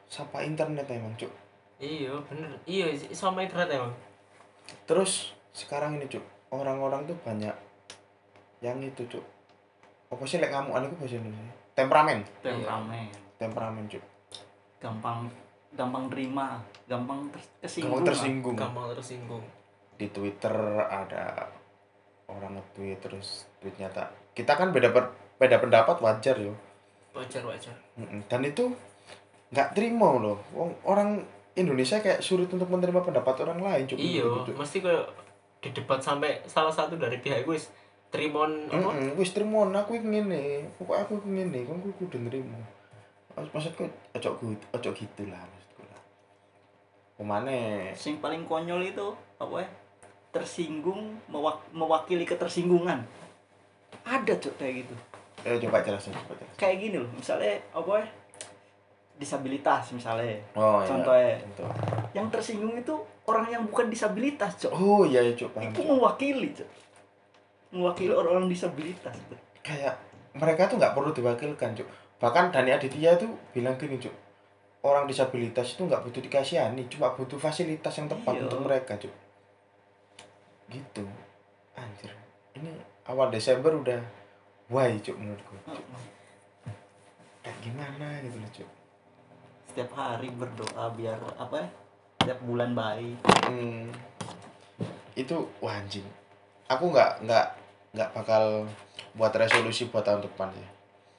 sapa 0.06 0.40
internet 0.40 0.88
emang 0.88 1.12
cuk 1.14 1.28
Iya 1.76 2.16
bener. 2.24 2.48
Iya 2.64 2.88
sama 3.12 3.44
internet 3.44 3.68
emang. 3.70 3.92
terus 4.88 5.36
sekarang 5.52 6.00
ini 6.00 6.08
cuk 6.08 6.24
orang-orang 6.48 7.04
tuh 7.04 7.16
banyak 7.20 7.52
yang 8.58 8.80
itu 8.80 9.04
cuk 9.06 9.20
apa 10.08 10.22
sih 10.24 10.40
lek 10.40 10.48
ngamukan 10.48 10.88
itu 10.88 10.96
bahasa 10.96 11.14
Indonesia 11.16 11.52
temperamen 11.72 12.18
temperamen 12.40 13.06
temperamen 13.36 13.84
cuk 13.86 14.00
gampang 14.86 15.26
gampang 15.74 16.06
terima 16.06 16.62
gampang 16.86 17.26
ter- 17.28 17.42
tersinggung 17.60 17.98
lah. 17.98 18.06
tersinggung 18.06 18.54
Gampang 18.54 18.94
tersinggung. 18.94 19.42
di 19.96 20.06
Twitter 20.08 20.54
ada 20.78 21.50
orang 22.26 22.54
nge-tweet 22.54 23.00
terus 23.00 23.50
tweetnya 23.58 23.88
tak 23.88 24.12
kita 24.32 24.52
kan 24.52 24.70
beda 24.70 24.92
per, 24.92 25.10
beda 25.36 25.56
pendapat 25.58 25.96
wajar 25.98 26.36
yo 26.36 26.54
Wajar 27.10 27.40
wajar. 27.42 27.72
Dan 28.28 28.44
itu 28.44 28.76
nggak 29.48 29.72
terima 29.72 30.12
loh 30.12 30.36
orang 30.84 31.24
Indonesia 31.56 31.96
kayak 31.96 32.20
sulit 32.20 32.52
untuk 32.52 32.68
menerima 32.68 33.00
pendapat 33.00 33.40
orang 33.40 33.56
lain 33.58 33.88
cuk 33.88 33.96
Iya, 33.96 34.20
Gitu, 34.44 34.52
mesti 34.52 34.78
kayak 34.84 35.04
di 35.56 35.72
debat 35.72 35.96
sampai 35.98 36.44
salah 36.44 36.68
satu 36.68 37.00
dari 37.00 37.16
pihak 37.16 37.48
gue 37.48 37.56
trimon 38.12 38.68
apa? 38.68 38.92
Mm-mm, 38.92 39.16
wis 39.16 39.32
terima 39.32 39.64
aku 39.64 39.96
iki 39.96 40.04
ngene 40.04 40.68
pokoknya 40.76 41.02
aku 41.02 41.14
ngene 41.24 41.58
kan 41.64 41.74
aku 41.74 41.88
kudu 41.96 42.16
nerima 42.20 42.60
Mas- 42.60 42.75
maksudku 43.36 43.84
ojo 44.12 44.30
ojo 44.72 44.90
gitu 44.90 45.22
lah 45.28 45.40
maksudku 45.40 45.82
lah. 45.84 46.00
Ke 47.12 47.22
mana 47.22 47.52
sing 47.92 48.18
paling 48.18 48.44
konyol 48.44 48.80
itu 48.82 49.06
apa 49.36 49.60
ya? 49.60 49.68
Tersinggung 50.32 51.20
mewak- 51.28 51.64
mewakili 51.70 52.24
ketersinggungan. 52.24 53.04
Ada 54.02 54.36
cok 54.36 54.54
kayak 54.56 54.84
gitu. 54.84 54.94
Eh 55.44 55.56
coba 55.60 55.80
jelasin 55.80 56.12
coba 56.12 56.34
jelasin. 56.34 56.56
Kayak 56.56 56.76
gini 56.80 56.96
loh 57.00 57.10
misalnya 57.12 57.56
apa 57.70 57.92
ya? 58.00 58.06
Disabilitas 59.16 59.92
misalnya. 59.92 60.36
Oh 60.52 60.80
iya. 60.80 60.88
Contohnya. 60.88 61.34
Contoh. 61.40 61.70
yang 62.12 62.32
tersinggung 62.32 62.72
itu 62.72 62.96
orang 63.28 63.44
yang 63.50 63.62
bukan 63.68 63.92
disabilitas 63.92 64.56
cok 64.56 64.72
oh 64.72 65.04
iya 65.04 65.20
iya 65.20 65.36
paham 65.52 65.68
itu 65.68 65.84
mewakili 65.84 66.48
cok 66.56 66.68
mewakili 67.76 68.12
orang-orang 68.14 68.48
disabilitas 68.48 69.12
Cok. 69.12 69.36
kayak 69.60 69.92
mereka 70.32 70.64
tuh 70.64 70.80
nggak 70.80 70.96
perlu 70.96 71.12
diwakilkan 71.12 71.76
cuk 71.76 71.88
bahkan 72.16 72.48
Dani 72.48 72.72
Aditya 72.72 73.12
tuh 73.16 73.28
bilang 73.52 73.76
gini 73.76 74.00
cuk 74.00 74.12
orang 74.80 75.04
disabilitas 75.04 75.76
itu 75.76 75.84
nggak 75.84 76.00
butuh 76.00 76.22
dikasihani 76.22 76.86
cuma 76.88 77.12
butuh 77.12 77.36
fasilitas 77.36 77.92
yang 77.98 78.08
tepat 78.08 78.38
Iya. 78.38 78.42
untuk 78.46 78.60
mereka 78.64 78.92
cuk. 78.96 79.14
Gitu. 80.66 81.04
Anjir. 81.76 82.12
Ini 82.56 82.72
awal 83.04 83.28
Desember 83.28 83.74
udah 83.74 84.00
why 84.66 84.96
cuk 84.98 85.16
menurutku 85.18 85.54
kayak 87.42 87.58
gimana 87.62 88.18
gitu 88.22 88.36
loh 88.38 88.50
cuk. 88.50 88.70
Setiap 89.70 89.90
hari 89.92 90.32
berdoa 90.32 90.88
biar 90.94 91.18
apa 91.36 91.62
ya 91.62 91.68
setiap 92.22 92.38
bulan 92.42 92.72
baik. 92.72 93.16
Hmm, 93.46 93.92
itu 95.14 95.36
wah 95.60 95.76
anjing. 95.76 96.06
Aku 96.66 96.90
nggak 96.90 97.22
nggak 97.22 97.46
nggak 97.94 98.08
bakal 98.16 98.66
buat 99.14 99.32
resolusi 99.32 99.88
buat 99.88 100.04
tahun 100.04 100.20
depan 100.24 100.50
sih 100.52 100.75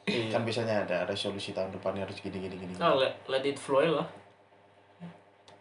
kan 0.07 0.41
biasanya 0.41 0.87
ada 0.87 1.03
resolusi 1.03 1.51
tahun 1.51 1.75
depannya 1.75 2.07
harus 2.07 2.15
gini 2.19 2.39
gini 2.39 2.55
gini 2.55 2.73
Nah, 2.79 2.95
let, 2.95 3.11
let 3.27 3.43
it 3.43 3.59
flow 3.59 3.83
lah. 3.83 4.07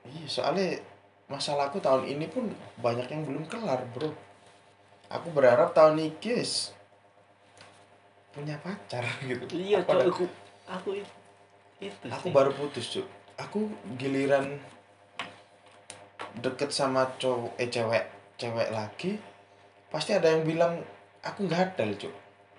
iya 0.07 0.23
soalnya 0.25 0.79
masalahku 1.27 1.83
tahun 1.83 2.07
ini 2.07 2.31
pun 2.31 2.47
banyak 2.79 3.11
yang 3.11 3.27
belum 3.27 3.43
kelar 3.51 3.83
bro. 3.91 4.07
Aku 5.11 5.35
berharap 5.35 5.75
tahun 5.75 5.99
ini 5.99 6.15
guys 6.23 6.71
punya 8.31 8.55
pacar 8.63 9.03
gitu. 9.27 9.43
Iya 9.51 9.83
dah? 9.83 10.07
aku? 10.07 10.27
aku 10.67 10.91
itu 10.99 11.13
itu 11.79 12.07
aku 12.07 12.27
sih. 12.27 12.35
baru 12.35 12.51
putus 12.51 12.87
cuk 12.89 13.07
aku 13.37 13.69
giliran 13.97 14.59
deket 16.37 16.71
sama 16.71 17.05
cowok 17.17 17.53
eh 17.57 17.69
cewek 17.69 18.05
cewek 18.37 18.69
lagi 18.71 19.17
pasti 19.89 20.13
ada 20.13 20.29
yang 20.29 20.43
bilang 20.43 20.81
aku 21.21 21.47
gadal 21.47 21.91
cuk 21.97 22.15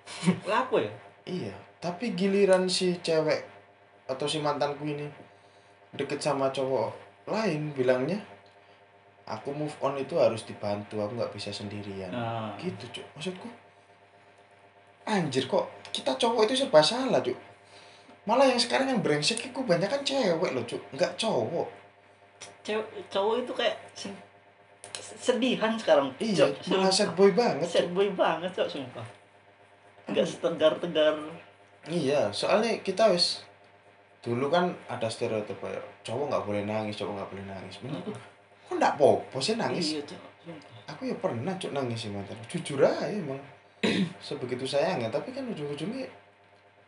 apa 0.50 0.76
ya? 0.82 0.92
Iya 1.28 1.56
tapi 1.78 2.18
giliran 2.18 2.66
si 2.66 2.98
cewek 3.00 3.46
atau 4.08 4.26
si 4.26 4.42
mantanku 4.42 4.88
ini 4.88 5.06
deket 5.94 6.20
sama 6.24 6.50
cowok 6.50 6.94
lain 7.28 7.76
bilangnya 7.76 8.18
aku 9.28 9.52
move 9.52 9.76
on 9.84 10.00
itu 10.00 10.16
harus 10.16 10.48
dibantu 10.48 11.04
aku 11.04 11.20
nggak 11.20 11.36
bisa 11.36 11.52
sendirian. 11.52 12.08
Nah, 12.08 12.56
gitu 12.56 12.88
cuk. 12.96 13.06
Maksudku 13.20 13.48
anjir 15.08 15.44
kok 15.48 15.68
kita 15.92 16.16
cowok 16.16 16.48
itu 16.48 16.64
serba 16.64 16.80
salah 16.80 17.20
cuk. 17.20 17.36
Malah 18.24 18.48
yang 18.48 18.60
sekarang 18.60 18.88
yang 18.92 19.04
brengsek 19.04 19.40
itu 19.40 19.60
banyak 19.64 19.92
kan 19.92 20.00
cewek 20.08 20.56
loh 20.56 20.64
cuk. 20.64 20.80
Nggak 20.96 21.20
cowok. 21.20 21.68
Cewek 22.64 22.88
cowok 23.12 23.36
itu 23.44 23.52
kayak 23.52 23.76
se- 23.92 24.24
sedihan 24.98 25.76
sekarang 25.78 26.10
iya 26.18 26.48
malah 26.72 26.90
sad 26.90 27.12
boy 27.14 27.30
banget 27.36 27.68
sad 27.68 27.92
boy 27.92 28.08
banget 28.16 28.48
cok 28.56 28.80
sumpah. 28.80 29.08
Nggak 30.08 30.24
setegar 30.24 30.72
tegar 30.80 31.20
iya 31.88 32.28
soalnya 32.30 32.76
kita 32.80 33.10
wis 33.10 33.42
dulu 34.20 34.52
kan 34.52 34.68
ada 34.88 35.08
stereotip 35.08 35.56
kayak 35.58 35.80
cowok 36.04 36.28
nggak 36.28 36.44
boleh 36.44 36.64
nangis 36.64 37.00
cowok 37.00 37.14
nggak 37.16 37.30
boleh 37.32 37.46
nangis. 37.48 37.76
Menurutku 37.80 38.12
kok 38.68 38.76
nggak 38.76 38.94
popo 39.00 39.38
sih 39.40 39.56
nangis? 39.56 39.96
Iya 39.96 40.04
cok. 40.04 40.22
Aku 40.88 41.02
ya 41.08 41.16
pernah 41.16 41.56
cuk 41.56 41.72
nangis 41.72 42.08
sih 42.08 42.12
mantan 42.12 42.36
jujur 42.48 42.80
aja 42.84 43.08
emang. 43.08 43.40
Sebegitu 44.26 44.68
sayangnya 44.68 45.08
tapi 45.08 45.32
kan 45.32 45.48
ujung-ujungnya 45.48 46.08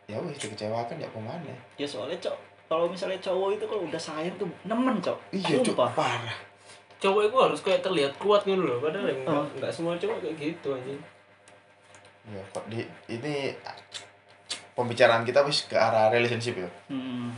ya 0.09 0.17
wis 0.19 0.41
dikecewakan 0.41 0.97
ya 0.97 1.05
ke 1.05 1.19
mana 1.21 1.53
ya 1.77 1.85
soalnya 1.85 2.17
cok 2.17 2.33
kalau 2.65 2.89
misalnya 2.89 3.17
cowok 3.21 3.57
itu 3.57 3.65
kalau 3.65 3.81
udah 3.85 4.01
sayang 4.01 4.35
tuh 4.37 4.45
nemen 4.65 4.97
cok. 5.01 5.17
Iya 5.33 5.57
Sumpah. 5.65 5.89
parah. 5.93 6.37
Cowok 6.99 7.31
itu 7.31 7.37
harus 7.39 7.59
kayak 7.63 7.81
terlihat 7.81 8.13
kuat 8.19 8.43
gitu 8.43 8.59
loh, 8.59 8.77
padahal 8.77 9.07
Oh. 9.07 9.15
enggak, 9.15 9.43
enggak 9.57 9.71
semua 9.71 9.95
cowok 9.97 10.19
kayak 10.21 10.35
gitu 10.37 10.75
anjing. 10.75 11.01
ya 12.29 12.41
kok 12.53 12.61
di 12.69 12.85
ini 13.09 13.49
pembicaraan 14.79 15.27
kita 15.27 15.43
wis 15.43 15.67
ke 15.67 15.75
arah 15.75 16.07
relationship 16.07 16.55
ya 16.55 16.69
hmm. 16.87 17.35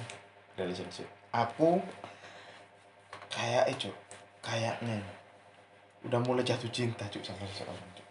relationship. 0.62 1.10
Aku 1.34 1.82
kayak 3.34 3.66
eh 3.66 3.76
cuk 3.82 3.96
kayaknya 4.46 5.02
udah 6.06 6.22
mulai 6.22 6.46
jatuh 6.46 6.70
cinta 6.70 7.02
cuk 7.10 7.26
sama 7.26 7.42
seseorang 7.50 7.74
cuk. 7.98 8.08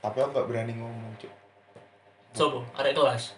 Tapi 0.00 0.16
aku 0.24 0.32
gak 0.32 0.48
berani 0.48 0.72
ngomong 0.80 1.12
cuk. 1.20 1.32
Sopo, 2.32 2.64
arek 2.80 2.96
kelas. 2.96 3.36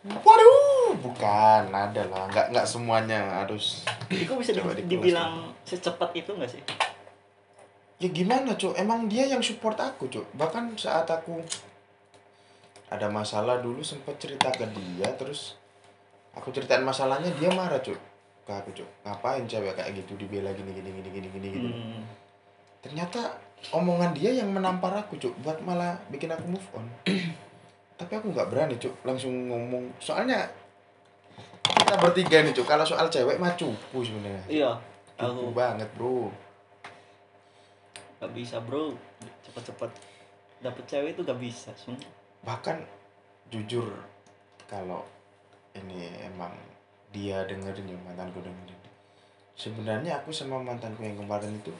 waduh 0.00 0.96
bukan. 0.96 1.68
Ada 1.68 2.08
lah. 2.08 2.24
Nggak 2.32 2.46
nggak 2.56 2.66
semuanya 2.68 3.44
harus 3.44 3.84
itu 4.08 4.32
bisa 4.32 4.56
di- 4.56 4.64
Coba 4.64 4.72
di- 4.72 4.88
dibilang 4.88 5.52
secepat 5.68 6.16
itu 6.16 6.32
nggak 6.32 6.48
sih? 6.48 6.62
Ya 8.00 8.08
gimana 8.08 8.56
cuk? 8.56 8.72
Emang 8.80 9.04
dia 9.12 9.28
yang 9.28 9.44
support 9.44 9.76
aku 9.76 10.08
cuk. 10.08 10.24
Bahkan 10.32 10.80
saat 10.80 11.04
aku 11.04 11.44
ada 12.90 13.06
masalah 13.06 13.62
dulu 13.62 13.80
sempet 13.86 14.18
cerita 14.18 14.50
ke 14.50 14.66
dia 14.74 15.06
terus 15.14 15.54
aku 16.34 16.50
ceritain 16.50 16.82
masalahnya 16.82 17.30
dia 17.38 17.46
marah 17.54 17.78
cuk. 17.78 17.96
Ke 18.42 18.52
aku 18.58 18.74
cuk. 18.74 18.88
Ngapain 19.06 19.46
cewek 19.46 19.78
kayak 19.78 19.94
gitu 19.94 20.18
dibela 20.18 20.50
gini 20.50 20.74
gini 20.74 20.90
gini 20.90 21.08
gini 21.08 21.28
gini 21.30 21.48
gini? 21.54 21.70
Hmm. 21.70 22.02
ternyata 22.80 23.36
omongan 23.76 24.16
dia 24.16 24.32
yang 24.32 24.48
menampar 24.56 24.88
aku 24.96 25.20
cuk 25.20 25.36
buat 25.44 25.60
malah 25.62 25.94
bikin 26.10 26.34
aku 26.34 26.50
move 26.50 26.68
on. 26.74 26.86
Tapi 28.00 28.12
aku 28.18 28.34
nggak 28.34 28.50
berani 28.50 28.74
cuk 28.80 28.92
langsung 29.06 29.30
ngomong. 29.46 29.94
Soalnya 30.02 30.50
kita 31.62 31.94
bertiga 32.00 32.42
nih 32.42 32.56
cuk 32.56 32.66
kalau 32.66 32.82
soal 32.82 33.06
cewek 33.06 33.38
mah 33.38 33.54
cupu 33.54 34.02
sebenarnya. 34.02 34.42
Iya 34.50 34.70
aku. 35.20 35.54
banget 35.54 35.86
bro. 35.94 36.32
Gak 38.18 38.32
bisa 38.34 38.58
bro. 38.64 38.96
Cepet-cepet 39.46 39.90
dapet 40.60 40.84
cewek 40.88 41.16
itu 41.16 41.22
gak 41.24 41.40
bisa 41.40 41.70
sumpah 41.76 42.19
bahkan 42.46 42.82
jujur 43.52 43.90
kalau 44.70 45.04
ini 45.76 46.08
emang 46.24 46.54
dia 47.10 47.42
dengerin 47.44 47.90
ya 47.90 47.98
mantanku 48.06 48.40
dengerin. 48.40 48.80
Sebenarnya 49.58 50.22
aku 50.22 50.32
sama 50.32 50.62
mantanku 50.62 51.04
yang 51.04 51.18
kemarin 51.18 51.52
itu 51.52 51.74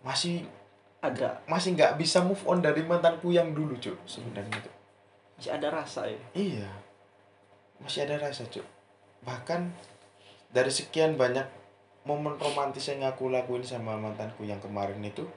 masih 0.00 0.46
ada. 1.00 1.40
masih 1.48 1.74
nggak 1.76 1.96
bisa 1.96 2.20
move 2.20 2.40
on 2.44 2.60
dari 2.60 2.84
mantanku 2.84 3.32
yang 3.32 3.56
dulu 3.56 3.74
cuy 3.80 3.96
sebenarnya 4.04 4.56
itu. 4.60 4.72
Masih 5.40 5.50
ada 5.56 5.68
rasa 5.72 6.06
ya? 6.06 6.20
Iya. 6.36 6.70
Masih 7.80 8.04
ada 8.04 8.20
rasa 8.20 8.44
cuy 8.46 8.64
bahkan 9.24 9.68
dari 10.50 10.72
sekian 10.72 11.20
banyak 11.20 11.44
momen 12.08 12.40
romantis 12.40 12.88
yang 12.88 13.04
aku 13.04 13.28
lakuin 13.28 13.60
sama 13.60 14.00
mantanku 14.00 14.48
yang 14.48 14.58
kemarin 14.58 15.00
itu 15.04 15.28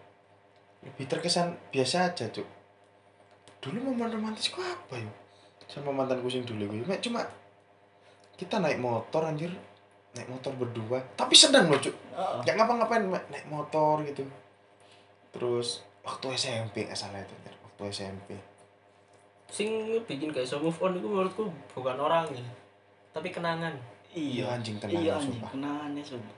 lebih 0.83 1.05
terkesan 1.07 1.59
biasa 1.71 2.11
aja 2.11 2.31
cuy 2.31 2.47
dulu 3.63 3.95
momen 3.95 4.11
romantisku 4.11 4.59
apa 4.59 4.99
yuk 4.99 5.15
sama 5.71 5.95
mantanku 5.95 6.27
sing 6.27 6.43
dulu 6.43 6.67
gue 6.67 6.97
cuma 6.99 7.23
kita 8.33 8.57
naik 8.59 8.81
motor 8.81 9.23
anjir. 9.23 9.49
Naik 10.13 10.29
motor 10.29 10.53
berdua. 10.53 11.01
Tapi 11.17 11.33
sedang 11.33 11.69
loh 11.69 11.79
cuy 11.81 11.89
Heeh. 11.89 12.39
nggak 12.45 12.55
ngapa-ngapain 12.57 13.05
naik 13.29 13.47
motor 13.49 14.01
gitu. 14.05 14.25
Terus 15.33 15.81
waktu 16.05 16.37
SMP 16.37 16.85
nggak 16.85 16.97
salah 16.97 17.21
itu 17.21 17.33
anjir. 17.33 17.55
waktu 17.63 17.83
SMP 17.89 18.29
sing 19.53 19.69
bikin 20.09 20.33
gak 20.33 20.49
iso 20.49 20.57
move 20.57 20.81
on 20.81 20.97
itu 20.97 21.05
menurutku 21.05 21.45
bukan 21.77 21.93
orangnya 21.93 22.41
tapi 23.13 23.29
kenangan. 23.29 23.69
Iya 24.09 24.49
anjing 24.57 24.81
tenang 24.81 24.97
iya 24.97 25.13
anjing 25.13 25.37
sumpah. 25.37 25.49
kenangannya 25.53 26.01
sumpah. 26.01 26.37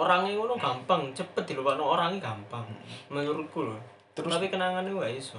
Orangnya 0.00 0.32
ngono 0.40 0.56
gampang 0.56 1.12
cepet 1.12 1.44
dilupakan 1.52 1.84
orangnya 1.84 2.32
gampang 2.32 2.64
menurutku 3.12 3.68
loh. 3.68 3.80
Terus 4.16 4.32
tapi 4.32 4.48
kenangannya 4.48 4.88
gak 4.88 5.12
iso 5.12 5.36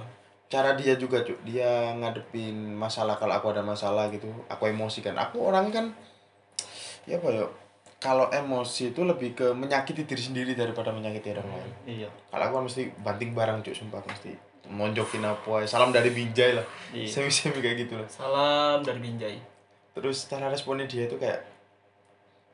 cara 0.52 0.76
dia 0.76 1.00
juga 1.00 1.24
cuy 1.24 1.32
dia 1.48 1.96
ngadepin 1.96 2.76
masalah 2.76 3.16
kalau 3.16 3.40
aku 3.40 3.56
ada 3.56 3.64
masalah 3.64 4.12
gitu. 4.12 4.28
Aku 4.52 4.68
emosi 4.68 5.00
kan 5.00 5.16
aku 5.16 5.48
orangnya 5.48 5.80
kan 5.80 5.86
ya 7.08 7.16
apa 7.16 7.28
ya 7.32 7.46
kalau 8.02 8.28
emosi 8.28 8.92
itu 8.92 9.00
lebih 9.06 9.32
ke 9.32 9.54
menyakiti 9.56 10.04
diri 10.04 10.20
sendiri 10.20 10.52
daripada 10.52 10.92
menyakiti 10.92 11.32
orang 11.32 11.48
lain. 11.48 11.72
Iya. 11.88 12.08
Kalau 12.28 12.44
aku 12.44 12.54
kan 12.60 12.64
mesti 12.68 12.82
banting 13.00 13.32
barang 13.32 13.64
cuy 13.64 13.72
sumpah. 13.72 14.04
Mesti 14.04 14.52
monjokin 14.68 15.24
apa 15.24 15.62
ya. 15.62 15.66
salam 15.70 15.94
dari 15.94 16.12
binjai 16.12 16.52
lah. 16.52 16.66
Iya. 16.92 17.08
Semi 17.08 17.32
semi 17.32 17.64
kayak 17.64 17.88
gitu 17.88 17.94
lah. 17.96 18.08
Salam 18.10 18.84
dari 18.84 19.00
Binjai. 19.00 19.38
Terus 19.96 20.28
cara 20.28 20.52
responnya 20.52 20.84
dia 20.84 21.08
itu 21.08 21.16
kayak 21.16 21.40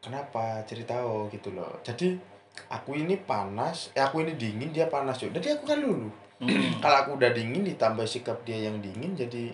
kenapa? 0.05 0.63
Cerita 0.69 1.03
oh 1.03 1.27
gitu 1.33 1.51
loh. 1.51 1.81
Jadi 1.81 2.15
aku 2.69 2.99
ini 2.99 3.17
panas 3.17 3.95
eh 3.95 4.03
aku 4.03 4.21
ini 4.23 4.35
dingin 4.35 4.75
dia 4.75 4.91
panas 4.91 5.17
cuy 5.17 5.33
jadi 5.33 5.59
aku 5.59 5.65
kan 5.65 5.79
lulu. 5.81 6.28
Kalau 6.79 6.97
aku 7.03 7.11
udah 7.19 7.31
dingin 7.35 7.67
ditambah 7.67 8.07
sikap 8.07 8.39
dia 8.47 8.71
yang 8.71 8.79
dingin 8.79 9.19
jadi 9.19 9.51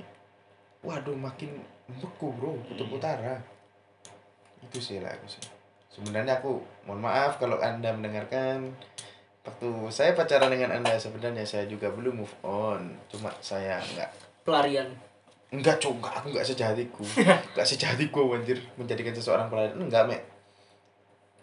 waduh 0.84 1.16
makin 1.16 1.64
beku 2.00 2.32
bro 2.36 2.60
kutub 2.68 2.88
Iya. 2.92 2.96
utara 3.00 3.34
itu 4.64 4.78
sih 4.80 5.00
lah 5.00 5.12
aku 5.12 5.26
sih 5.28 5.44
sebenarnya 5.88 6.40
aku 6.40 6.60
mohon 6.84 7.00
maaf 7.00 7.40
kalau 7.40 7.56
anda 7.60 7.92
mendengarkan 7.92 8.72
waktu 9.44 9.68
saya 9.88 10.12
pacaran 10.12 10.52
dengan 10.52 10.80
anda 10.80 10.96
sebenarnya 10.96 11.44
saya 11.44 11.64
juga 11.64 11.88
belum 11.92 12.24
move 12.24 12.36
on 12.44 12.96
cuma 13.08 13.32
saya 13.40 13.80
nggak 13.80 14.10
pelarian 14.44 14.92
Enggak, 15.54 15.78
cok, 15.78 16.02
enggak, 16.02 16.14
aku 16.18 16.26
enggak 16.34 16.48
sejatiku. 16.50 17.02
enggak 17.54 17.62
sejatiku 17.68 18.34
anjir 18.34 18.58
menjadikan 18.74 19.14
seseorang 19.14 19.46
pelarian. 19.46 19.86
Enggak, 19.86 20.10
Mek. 20.10 20.22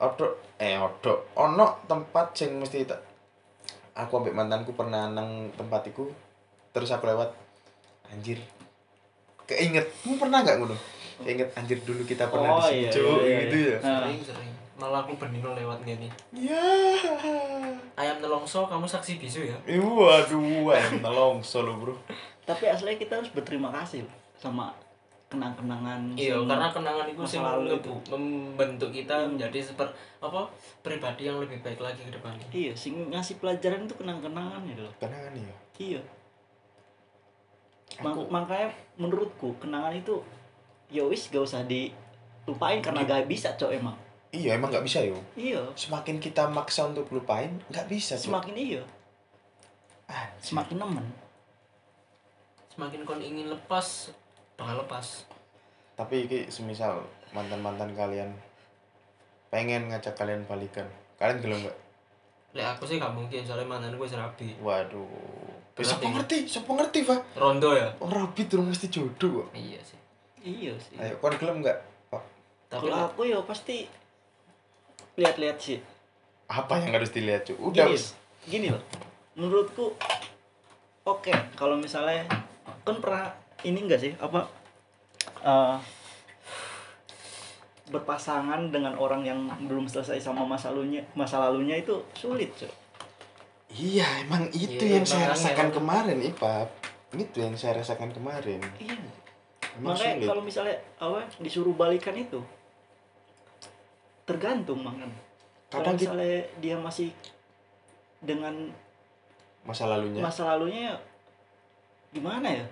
Odo, 0.04 0.36
eh 0.60 0.76
odo. 0.76 1.32
Ono 1.40 1.80
tempat 1.88 2.36
sing 2.36 2.60
mesti 2.60 2.84
tak 2.84 3.00
aku 3.92 4.24
ambek 4.24 4.36
mantanku 4.36 4.72
pernah 4.74 5.12
nang 5.12 5.52
tempat 5.56 5.84
iku 5.92 6.08
terus 6.72 6.92
aku 6.92 7.08
lewat 7.12 7.36
anjir 8.08 8.40
keinget 9.48 9.84
kamu 10.04 10.16
pernah 10.16 10.40
nggak 10.44 10.58
ngono? 10.64 10.76
Keinget 11.22 11.52
anjir 11.54 11.78
dulu 11.84 12.02
kita 12.08 12.32
pernah 12.32 12.56
Oh, 12.56 12.60
di 12.64 12.88
sini 12.88 12.88
iya, 12.88 12.92
iya, 12.96 13.12
iya, 13.20 13.40
gitu 13.46 13.58
ya. 13.60 13.78
Nah. 13.84 14.00
sering 14.08 14.22
sering. 14.24 14.52
Malah 14.80 15.06
aku 15.06 15.14
benino 15.20 15.54
lewat 15.54 15.86
gini 15.86 16.10
ya 16.34 16.58
ayam 17.94 18.18
nelongso 18.18 18.66
kamu 18.66 18.88
saksi 18.88 19.22
bisu 19.22 19.46
ya? 19.46 19.58
Waduh 19.78 20.72
ayam 20.74 21.04
nelongso 21.04 21.62
lo 21.62 21.78
bro. 21.78 21.94
Tapi 22.48 22.66
aslinya 22.72 22.98
kita 22.98 23.22
harus 23.22 23.30
berterima 23.30 23.70
kasih 23.70 24.08
sama 24.40 24.74
kenang-kenangan 25.32 26.12
iya 26.14 26.36
karena 26.44 26.68
kenangan 26.68 27.08
itu 27.08 27.22
sih 27.24 27.40
membentuk 27.40 28.92
kita 28.92 29.16
menjadi 29.24 29.64
seperti 29.64 29.96
apa 30.20 30.44
pribadi 30.84 31.24
yang 31.26 31.40
lebih 31.40 31.64
baik 31.64 31.80
lagi 31.80 32.04
ke 32.04 32.12
depannya. 32.12 32.44
Iya 32.52 32.76
sing 32.76 33.08
ngasih 33.08 33.40
pelajaran 33.40 33.88
itu 33.88 33.96
kenang-kenangan 33.96 34.60
gitu 34.68 34.84
loh. 34.84 34.94
Kenangan 35.00 35.32
ya 35.32 35.56
iya. 35.80 36.02
Ma- 38.04 38.12
Aku- 38.12 38.28
makanya 38.28 38.70
menurutku 38.96 39.56
kenangan 39.58 39.92
itu 39.92 40.20
ya 40.88 41.08
wis 41.08 41.32
gak 41.32 41.42
usah 41.42 41.64
dilupain 41.64 42.84
karena 42.84 43.08
gak 43.08 43.26
bisa 43.26 43.56
cok 43.56 43.72
emang. 43.72 43.96
Iya 44.32 44.56
emang 44.56 44.72
nggak 44.72 44.84
bisa 44.84 45.04
yo. 45.04 45.16
Iya. 45.36 45.60
Semakin 45.76 46.16
kita 46.18 46.48
maksa 46.48 46.88
untuk 46.88 47.08
lupain 47.12 47.52
nggak 47.68 47.88
bisa 47.88 48.16
Cuk. 48.16 48.32
semakin 48.32 48.56
iya. 48.56 48.84
Ah, 50.08 50.28
semakin 50.40 50.80
nemen. 50.80 51.04
Semakin 52.68 53.04
kon 53.04 53.20
ingin 53.20 53.48
lepas 53.48 54.12
bakal 54.62 54.86
lepas. 54.86 55.26
Tapi 55.98 56.30
ini 56.30 56.40
semisal 56.54 57.02
mantan 57.34 57.66
mantan 57.66 57.98
kalian 57.98 58.30
pengen 59.50 59.90
ngajak 59.90 60.14
kalian 60.14 60.46
balikan. 60.46 60.86
Kalian 61.18 61.42
gelem 61.42 61.60
nggak? 61.66 61.78
Lek 62.52 62.68
aku 62.78 62.84
sih 62.86 63.02
gak 63.02 63.16
mungkin 63.16 63.42
soalnya 63.42 63.66
mantan 63.66 63.98
gue 63.98 64.06
serabi. 64.06 64.54
Waduh. 64.62 65.10
Berarti- 65.74 65.88
siapa 65.88 66.08
ngerti 66.14 66.38
siapa 66.46 66.72
ngerti 66.78 67.00
pak. 67.10 67.20
Rondo 67.42 67.74
ya? 67.74 67.90
Orang 67.98 68.30
rapi 68.30 68.46
terus 68.46 68.70
mesti 68.70 68.88
jodoh 68.92 69.42
kok 69.42 69.48
iya 69.58 69.80
sih. 69.82 70.00
Iya 70.46 70.74
sih. 70.78 70.96
Ayo 71.02 71.18
kalian 71.18 71.38
gelem 71.42 71.58
nggak 71.66 71.78
Pak? 72.14 72.24
tapi 72.72 72.88
kalau 72.88 73.12
aku 73.12 73.22
ya 73.28 73.40
pasti 73.44 73.90
lihat-lihat 75.20 75.58
sih. 75.60 75.80
Apa 76.52 76.80
yang 76.84 76.96
harus 76.96 77.12
dilihat 77.12 77.48
cuy 77.48 77.56
udah 77.56 77.88
gini, 77.88 78.00
gini 78.48 78.68
loh. 78.72 78.84
Menurutku 79.36 79.96
oke 81.08 81.32
kalau 81.56 81.80
misalnya 81.80 82.28
kan 82.84 82.98
pernah 83.00 83.41
ini 83.68 83.80
enggak 83.86 84.02
sih? 84.02 84.14
Apa 84.18 84.48
eh, 85.46 85.78
berpasangan 87.92 88.72
dengan 88.72 88.96
orang 88.96 89.22
yang 89.28 89.40
belum 89.68 89.86
selesai 89.86 90.24
sama 90.24 90.48
masa 90.48 90.72
lalunya 90.72 91.04
masa 91.14 91.44
lalunya 91.44 91.76
itu 91.76 92.00
sulit 92.16 92.56
cuy 92.56 92.72
iya 93.76 94.08
emang 94.24 94.48
itu 94.56 94.80
Iya, 94.80 95.00
yang 95.00 95.06
saya 95.08 95.32
rasakan 95.32 95.70
kemarin 95.72 96.20
ipap. 96.24 96.68
Itu 97.12 97.44
yang 97.44 97.56
saya 97.60 97.84
rasakan 97.84 98.12
kemarin. 98.16 98.60
Iya. 98.80 98.96
Emang 99.80 99.96
makanya 99.96 100.16
sulit. 100.20 100.28
kalau 100.28 100.42
misalnya 100.44 100.76
apa 101.00 101.20
disuruh 101.40 101.76
balikan 101.76 102.16
itu 102.16 102.40
tergantung 104.28 104.80
mangan 104.84 105.12
kalau 105.72 105.84
kadang 105.84 105.96
kita, 106.00 106.12
misalnya 106.12 106.40
dia 106.60 106.76
masih 106.80 107.10
dengan 108.24 108.56
masa 109.64 109.88
lalunya. 109.88 110.22
masa 110.24 110.42
lalunya 110.48 110.96
gimana 112.12 112.48
ya 112.48 112.66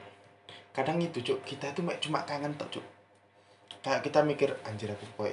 kadang 0.80 1.04
itu 1.04 1.20
cuk 1.20 1.44
kita 1.44 1.76
mek 1.84 2.00
cuma 2.00 2.24
kangen 2.24 2.56
tok 2.56 2.80
cuk. 2.80 2.86
Kayak 3.84 4.00
kita 4.08 4.24
mikir 4.24 4.50
anjir 4.64 4.88
aku 4.88 5.04
kok 5.20 5.32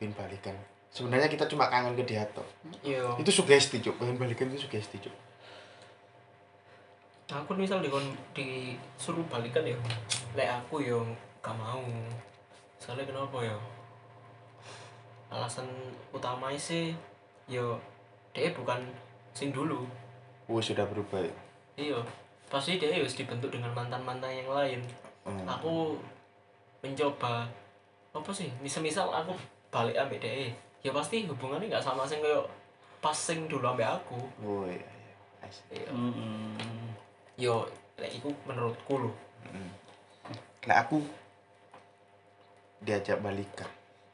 pin 0.00 0.08
balikan. 0.16 0.56
Sebenarnya 0.88 1.28
kita 1.28 1.44
cuma 1.44 1.68
kangen 1.68 1.92
ke 1.92 2.08
dia 2.08 2.24
tok. 2.32 2.48
Iya. 2.80 3.04
Itu 3.20 3.28
sugesti 3.28 3.84
cuk. 3.84 4.00
Pengen 4.00 4.16
balikan 4.16 4.48
itu 4.48 4.64
sugesti 4.64 4.96
cuk. 4.96 5.12
Aku 7.28 7.52
misal 7.52 7.84
di 7.84 7.92
disuruh 8.32 9.26
balikan 9.28 9.66
ya 9.68 9.76
lek 10.32 10.48
aku 10.48 10.80
yo 10.80 11.04
gak 11.44 11.52
mau. 11.60 11.84
Soalnya 12.80 13.04
kenapa 13.04 13.36
ya? 13.44 13.56
Alasan 15.28 15.68
utamanya 16.16 16.56
sih 16.56 16.96
yo 17.44 17.76
dia 18.32 18.48
bukan 18.56 18.80
sing 19.36 19.52
dulu. 19.52 19.84
Wah 20.48 20.64
sudah 20.64 20.88
berubah. 20.88 21.20
Ya. 21.20 21.34
iya 21.76 22.00
pasti 22.46 22.78
dia 22.78 22.90
harus 22.90 23.14
dibentuk 23.14 23.50
dengan 23.50 23.72
mantan 23.72 24.02
mantan 24.02 24.32
yang 24.32 24.50
lain 24.50 24.80
Hmm. 25.26 25.42
aku 25.42 25.98
mencoba 26.78 27.50
apa 28.14 28.30
sih 28.30 28.46
misal 28.62 28.86
misal 28.86 29.10
aku 29.10 29.34
balik 29.68 29.98
ambek 29.98 30.22
dia 30.22 30.54
ya 30.80 30.94
pasti 30.94 31.26
hubungannya 31.26 31.66
nggak 31.66 31.82
sama 31.82 32.06
sing 32.06 32.22
kayak 32.22 32.46
pas 33.02 33.10
sing 33.10 33.50
dulu 33.50 33.66
ambek 33.66 33.90
aku 33.90 34.22
Oh 34.38 34.62
iya 34.70 34.78
iya. 34.78 35.14
Iya 35.74 35.90
Mm-mm. 35.90 36.54
yo 37.34 37.66
lek 37.98 38.14
iku 38.14 38.30
menurutku 38.46 39.02
loh 39.02 39.14
Mm. 39.46 39.70
Nah 40.66 40.82
aku 40.82 41.02
diajak 42.78 43.18
balikan 43.18 43.70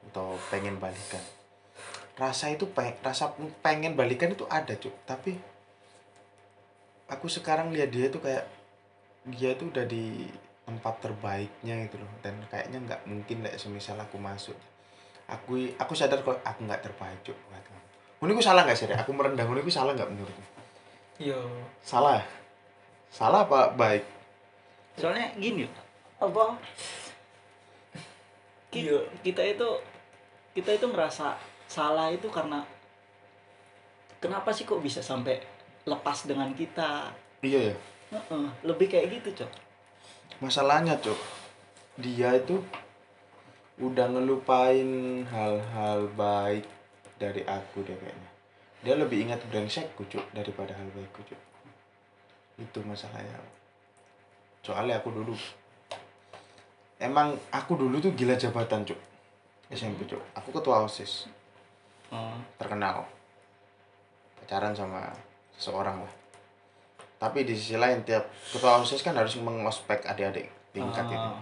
atau 0.09 0.37
pengen 0.49 0.77
balikan. 0.77 1.21
Rasa 2.15 2.53
itu 2.53 2.69
peng, 2.69 2.93
rasa 3.01 3.33
pengen 3.61 3.97
balikan 3.97 4.29
itu 4.29 4.45
ada 4.47 4.77
cuk. 4.77 4.93
Tapi 5.05 5.33
aku 7.13 7.29
sekarang 7.29 7.69
lihat 7.71 7.93
dia 7.93 8.09
tuh 8.09 8.19
kayak 8.19 8.49
dia 9.29 9.53
tuh 9.55 9.69
udah 9.69 9.85
di 9.85 10.27
tempat 10.63 10.95
terbaiknya 10.99 11.85
gitu 11.85 12.01
loh 12.01 12.09
dan 12.25 12.41
kayaknya 12.49 12.79
nggak 12.81 13.01
mungkin 13.05 13.45
lah 13.45 13.53
semisal 13.55 13.99
aku 13.99 14.17
masuk 14.17 14.57
aku 15.29 15.69
aku 15.77 15.93
sadar 15.93 16.19
kok 16.19 16.41
aku 16.41 16.61
nggak 16.65 16.81
terbaik 16.81 17.19
cuk 17.23 17.37
buat 17.47 17.61
kamu. 17.61 17.81
Ini 18.23 18.33
aku 18.33 18.43
salah 18.43 18.63
nggak 18.65 18.79
sih 18.79 18.87
aku 18.89 19.11
merendah 19.13 19.45
ini 19.45 19.61
aku 19.61 19.71
salah 19.71 19.93
nggak 19.93 20.09
menurutmu 20.09 20.47
Iya. 21.21 21.39
Salah. 21.79 22.25
Salah 23.07 23.45
apa 23.45 23.71
baik? 23.73 24.03
soalnya 24.93 25.33
gini 25.37 25.65
apa 26.17 26.53
ki- 28.69 28.85
Iya. 28.85 28.99
kita 29.23 29.43
itu 29.43 29.69
kita 30.53 30.71
itu 30.73 30.87
merasa 30.87 31.37
salah 31.65 32.09
itu 32.09 32.29
karena 32.29 32.61
kenapa 34.19 34.53
sih 34.53 34.65
kok 34.65 34.81
bisa 34.81 35.01
sampai 35.01 35.41
lepas 35.89 36.25
dengan 36.27 36.51
kita 36.55 37.11
Iya 37.43 37.75
ya. 37.75 37.77
Heeh, 38.13 38.47
lebih 38.63 38.87
kayak 38.93 39.19
gitu 39.19 39.43
cok 39.43 39.73
Masalahnya, 40.43 40.99
Cuk. 40.99 41.15
Dia 42.03 42.35
itu 42.35 42.59
udah 43.79 44.11
ngelupain 44.11 45.23
hal-hal 45.31 46.11
baik 46.19 46.67
dari 47.15 47.47
aku 47.47 47.87
deh 47.87 47.95
kayaknya. 47.95 48.31
Dia 48.83 48.99
lebih 48.99 49.23
ingat 49.23 49.39
brengsekku, 49.47 50.03
Cuk, 50.11 50.27
daripada 50.35 50.75
hal 50.75 50.91
baikku, 50.91 51.23
Cuk. 51.23 51.39
Itu 52.59 52.83
masalahnya. 52.83 53.39
Soalnya 54.67 54.99
aku 54.99 55.15
dulu 55.15 55.39
Emang 56.99 57.39
aku 57.55 57.79
dulu 57.79 58.03
tuh 58.03 58.11
gila 58.11 58.35
jabatan, 58.35 58.83
Cuk. 58.83 58.99
SMP, 59.71 60.11
Cuk. 60.11 60.23
Aku 60.35 60.51
ketua 60.51 60.83
OSIS, 60.83 61.31
oh, 62.11 62.35
terkenal. 62.59 63.07
Pacaran 64.43 64.75
sama 64.75 65.07
seseorang 65.57 66.05
lah. 66.05 66.13
Tapi 67.17 67.47
di 67.47 67.55
sisi 67.55 67.79
lain 67.79 68.03
tiap 68.03 68.27
ketua 68.51 68.83
OSIS 68.83 68.99
kan 69.01 69.15
harus 69.15 69.39
mengospek 69.39 70.03
adik-adik 70.03 70.51
tingkat 70.75 71.07
itu. 71.07 71.19
ah, 71.19 71.39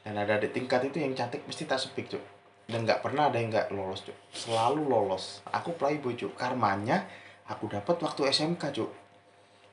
Dan 0.00 0.16
ada 0.16 0.40
adik 0.40 0.56
tingkat 0.56 0.80
itu 0.86 1.02
yang 1.02 1.12
cantik 1.12 1.44
mesti 1.44 1.68
tak 1.68 1.76
sepik, 1.76 2.08
Cuk. 2.08 2.22
Dan 2.66 2.82
nggak 2.82 3.04
pernah 3.04 3.28
ada 3.28 3.36
yang 3.36 3.52
nggak 3.52 3.74
lolos, 3.76 4.06
Cuk. 4.06 4.16
Selalu 4.32 4.88
lolos. 4.88 5.44
Aku 5.52 5.76
playboy, 5.76 6.16
Cuk. 6.16 6.32
Karmanya 6.34 7.04
aku 7.44 7.68
dapat 7.68 8.00
waktu 8.00 8.32
SMK, 8.32 8.72
Cuk. 8.72 8.90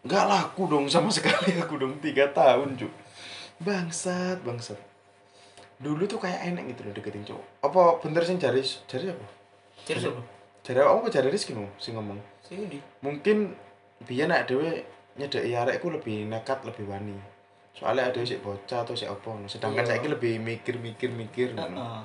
Nggak 0.04 0.26
laku 0.28 0.68
dong 0.68 0.92
sama 0.92 1.08
sekali 1.16 1.56
aku 1.56 1.80
dong 1.80 2.02
tiga 2.04 2.28
tahun, 2.36 2.76
Cuk. 2.76 2.92
Bangsat, 3.64 4.44
bangsat. 4.44 4.76
Dulu 5.80 6.04
tuh 6.04 6.20
kayak 6.20 6.52
enak 6.52 6.64
gitu 6.76 6.82
loh 6.88 6.94
deketin 6.96 7.24
cowok. 7.24 7.46
Apa 7.64 7.82
bener 8.00 8.24
sih 8.24 8.36
jari 8.36 8.60
jari 8.88 9.12
apa? 9.12 9.26
Ciri 9.84 10.00
siapa? 10.00 10.22
Jari 10.64 10.80
apa 10.80 11.08
jari 11.12 11.28
Rizky 11.28 11.52
ngomong 11.52 11.76
sih 11.76 11.92
ngomong. 11.92 12.20
Sing 12.40 12.72
ndi? 12.72 12.80
Mungkin 13.04 13.52
biar 14.08 14.32
nak 14.32 14.48
dewe 14.48 14.84
nyedeki 15.20 15.52
arekku 15.54 15.92
lebih 15.92 16.32
nekat 16.32 16.64
lebih 16.64 16.88
wani. 16.88 17.20
Soalnya 17.76 18.08
ada 18.10 18.22
sih 18.24 18.40
bocah 18.40 18.88
atau 18.88 18.96
sih 18.96 19.04
apa. 19.04 19.28
Sedangkan 19.46 19.84
Iya. 19.84 20.00
saya 20.00 20.08
lebih 20.08 20.40
mikir-mikir 20.40 21.12
mikir. 21.12 21.52
heeh. 21.52 22.00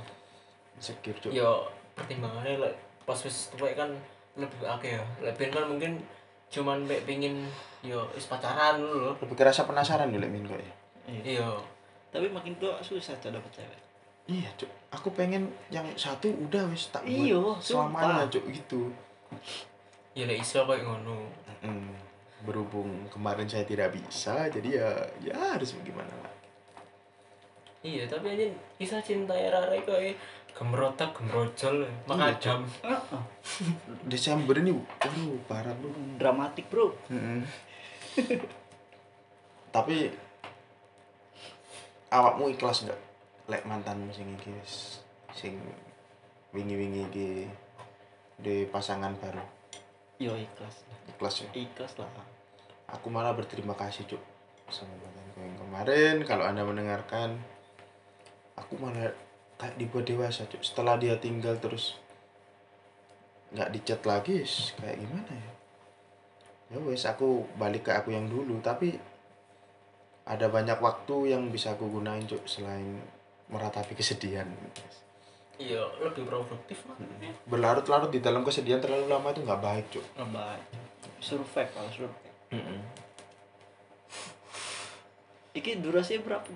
Sekir 0.78 1.14
cuk. 1.18 1.30
Yo 1.30 1.70
pertimbangannya 1.94 2.58
lek 2.58 2.74
pas 3.06 3.18
wis 3.22 3.50
tuwek 3.54 3.78
kan 3.78 3.94
lebih 4.34 4.58
akeh 4.66 4.98
ya. 4.98 5.04
Lebih 5.22 5.54
kan 5.54 5.64
mungkin 5.70 6.02
cuman 6.50 6.82
mek 6.82 7.06
pingin 7.06 7.46
yo 7.86 8.02
is 8.18 8.26
pacaran 8.26 8.82
dulu 8.82 9.10
loh. 9.10 9.14
Lebih 9.22 9.36
kerasa 9.38 9.66
penasaran 9.70 10.10
dulu 10.10 10.26
min 10.26 10.42
kok 10.42 10.58
ya. 10.58 10.74
Iya. 11.08 11.22
Iya. 11.24 11.50
tapi 12.08 12.24
makin 12.32 12.56
tua 12.56 12.80
susah 12.80 13.12
cok 13.20 13.36
dapet 13.36 13.60
cewek 13.60 13.80
Iya 14.28 14.48
cuk. 14.60 14.68
Aku 14.92 15.08
pengen 15.16 15.48
yang 15.72 15.88
satu 15.96 16.28
udah 16.28 16.68
wis 16.68 16.92
tak 16.92 17.00
Iya, 17.08 17.40
selamanya 17.64 18.28
cuk 18.28 18.44
gitu. 18.52 18.92
Ya 20.12 20.28
lek 20.28 20.44
iso 20.44 20.68
koyo 20.68 20.84
ngono. 20.84 21.24
Mm, 21.64 21.96
berhubung 22.44 23.08
kemarin 23.08 23.48
saya 23.48 23.64
tidak 23.64 23.90
bisa 23.96 24.46
jadi 24.52 24.84
ya 24.84 24.90
ya 25.24 25.56
harus 25.56 25.72
bagaimana 25.80 26.12
lah. 26.20 26.34
Iya, 27.80 28.04
tapi 28.04 28.36
anjing 28.36 28.52
kisah 28.76 29.00
cinta 29.00 29.32
era 29.32 29.64
koyo 29.64 30.12
gemrotak 30.52 31.16
gemrojol 31.16 31.88
makadam. 32.04 32.68
Heeh. 32.84 33.22
Desember 34.12 34.60
ini 34.60 34.76
waduh 34.76 35.40
parah 35.48 35.72
bro. 35.72 35.88
dramatik 36.20 36.68
bro. 36.68 36.92
Tapi 39.72 40.12
awakmu 42.12 42.52
ikhlas 42.52 42.84
nggak 42.84 43.07
lek 43.48 43.64
mantanmu 43.64 44.12
sing 44.12 44.28
iki 44.36 44.52
wis 44.60 45.00
sing 45.32 45.56
wingi-wingi 46.52 47.08
iki 47.08 47.28
di 48.36 48.68
pasangan 48.68 49.16
baru. 49.16 49.40
Yo 50.20 50.36
ikhlas 50.36 50.84
lah. 50.84 50.98
Ikhlas 51.08 51.34
ya? 51.42 51.50
Ikhlas 51.56 51.92
lah. 51.96 52.08
Aku 52.92 53.08
malah 53.08 53.32
berterima 53.32 53.72
kasih 53.72 54.04
cuk 54.04 54.20
sama 54.68 54.92
mantanku 55.00 55.40
yang 55.40 55.56
kemarin. 55.56 56.14
Kalau 56.28 56.44
anda 56.44 56.60
mendengarkan 56.60 57.40
aku 58.52 58.76
malah 58.76 59.16
kayak 59.56 59.80
dibuat 59.80 60.04
dewasa 60.04 60.44
cuk. 60.44 60.60
Setelah 60.60 61.00
dia 61.00 61.16
tinggal 61.16 61.56
terus 61.56 61.96
nggak 63.48 63.72
dicat 63.72 64.00
lagi 64.04 64.44
kayak 64.76 65.00
gimana 65.00 65.32
ya? 65.32 65.52
Ya 66.68 66.78
wes 66.84 67.08
aku 67.08 67.48
balik 67.56 67.88
ke 67.88 67.96
aku 67.96 68.12
yang 68.12 68.28
dulu. 68.28 68.60
Tapi 68.60 68.92
ada 70.28 70.52
banyak 70.52 70.76
waktu 70.84 71.32
yang 71.32 71.48
bisa 71.48 71.72
aku 71.72 71.88
gunain 71.88 72.28
cuk 72.28 72.44
selain 72.44 73.00
meratapi 73.48 73.92
kesedihan 73.94 74.46
Iya, 75.58 75.82
lebih 75.98 76.22
produktif 76.22 76.86
lah. 76.86 76.94
berlarut-larut 77.44 78.08
di 78.08 78.22
dalam 78.22 78.46
kesedihan 78.46 78.78
terlalu 78.78 79.10
lama 79.10 79.34
itu 79.34 79.42
nggak 79.42 79.58
baik 79.58 79.84
cuk 79.90 80.04
ngebaik 80.14 80.62
survive 81.18 81.70
kalau 81.74 81.90
survive 81.90 82.26
iki 85.50 85.82
durasi 85.82 86.22
berapa 86.22 86.46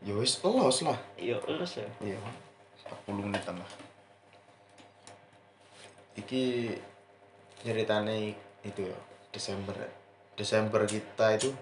ya 0.00 0.16
wes 0.16 0.40
los 0.40 0.80
lah 0.80 0.96
yo 1.20 1.36
terus 1.44 1.76
ya 1.76 1.88
Iya. 2.00 2.16
40 3.04 3.20
menitan 3.20 3.60
lah. 3.60 3.70
Iki 6.16 6.72
ceritane 7.60 8.32
itu 8.64 8.80
ya 8.80 8.96
Desember. 9.28 9.76
Desember 10.32 10.88
kita 10.88 11.36
itu 11.36 11.52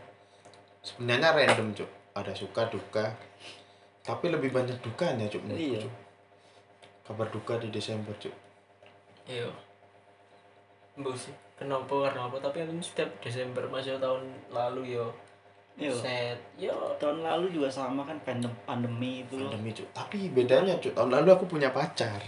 sebenarnya 0.81 1.35
random, 1.35 1.75
Cuk. 1.75 1.91
Ada 2.15 2.31
suka 2.33 2.71
duka. 2.71 3.11
Tapi 4.07 4.31
lebih 4.31 4.55
banyak 4.55 4.79
dukanya, 4.79 5.27
Cuk. 5.27 5.43
Iya. 5.51 5.83
Cuk. 5.83 5.95
Kabar 7.11 7.27
duka 7.35 7.59
di 7.59 7.75
Desember, 7.75 8.15
Cuk. 8.23 8.31
Iya. 9.27 9.51
Mbok 10.95 11.19
sih. 11.19 11.35
Kenapa 11.59 11.91
karena 12.07 12.31
apa? 12.31 12.39
Tapi 12.39 12.63
kan 12.63 12.79
setiap 12.79 13.11
Desember 13.19 13.67
masih 13.67 13.99
tahun 13.99 14.23
lalu 14.55 14.95
yo. 14.95 15.11
Iya. 15.75 15.91
Set, 15.93 16.39
yo. 16.55 16.73
tahun 17.03 17.27
lalu 17.27 17.51
juga 17.53 17.69
sama 17.69 18.07
kan 18.07 18.17
pandem 18.25 18.49
pandemi 18.65 19.27
itu 19.27 19.37
loh 19.37 19.51
Pandemi, 19.51 19.75
Cuk. 19.75 19.91
Tapi 19.91 20.31
bedanya, 20.31 20.79
Cuk. 20.79 20.95
Tahun 20.95 21.11
lalu 21.11 21.29
aku 21.35 21.45
punya 21.51 21.75
pacar. 21.75 22.23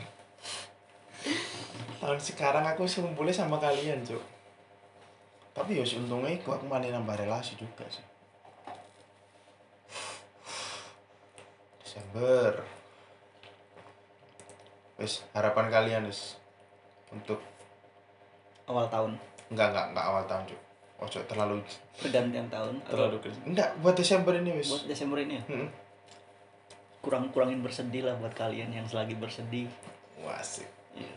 Tahun 2.03 2.19
sekarang 2.19 2.67
aku 2.67 2.91
sekumpulnya 2.91 3.33
sama 3.33 3.63
kalian, 3.63 4.03
Cuk. 4.03 4.21
Tapi 5.55 5.79
ya 5.79 5.85
untungnya 5.99 6.35
aku, 6.35 6.55
aku 6.55 6.67
malah 6.67 6.91
nambah 6.91 7.15
relasi 7.19 7.55
juga 7.55 7.87
sih. 7.87 8.03
Desember. 11.99 12.53
Wes, 14.99 15.23
harapan 15.31 15.67
kalian, 15.69 16.03
wes. 16.07 16.39
Untuk 17.11 17.43
awal 18.69 18.87
tahun 18.87 19.17
enggak 19.49 19.73
enggak 19.73 19.87
enggak 19.91 20.07
awal 20.07 20.25
tahun, 20.29 20.43
Cuk. 20.47 20.61
Ojo 20.99 21.19
terlalu 21.25 21.57
pergantian 21.95 22.47
tahun 22.49 22.75
terlalu 22.85 23.17
kerja. 23.19 23.39
Enggak, 23.47 23.71
buat 23.81 23.95
Desember 23.95 24.35
ini, 24.35 24.51
wes. 24.53 24.69
buat 24.69 24.85
Desember 24.85 25.19
ini 25.19 25.35
ya 25.35 25.45
Hmm. 25.47 25.69
kurang 26.99 27.31
kurangin 27.31 27.63
bersedih 27.63 28.03
lah 28.05 28.19
buat 28.19 28.35
kalian 28.35 28.75
yang 28.75 28.85
selagi 28.85 29.15
bersedih 29.15 29.71
Wah, 30.19 30.35
asik. 30.37 30.67
Iya. 30.99 31.15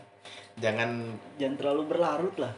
Jangan 0.56 1.18
jangan 1.36 1.56
terlalu 1.58 1.82
berlarut 1.86 2.34
lah 2.38 2.54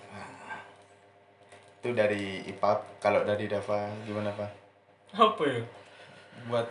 itu 1.80 1.92
dari 1.92 2.40
IPAP 2.48 2.96
kalau 2.96 3.24
dari 3.24 3.44
Dava 3.44 3.84
gimana 4.04 4.32
Pak 4.32 4.50
Apa 5.12 5.42
ya? 5.44 5.60
buat 6.46 6.64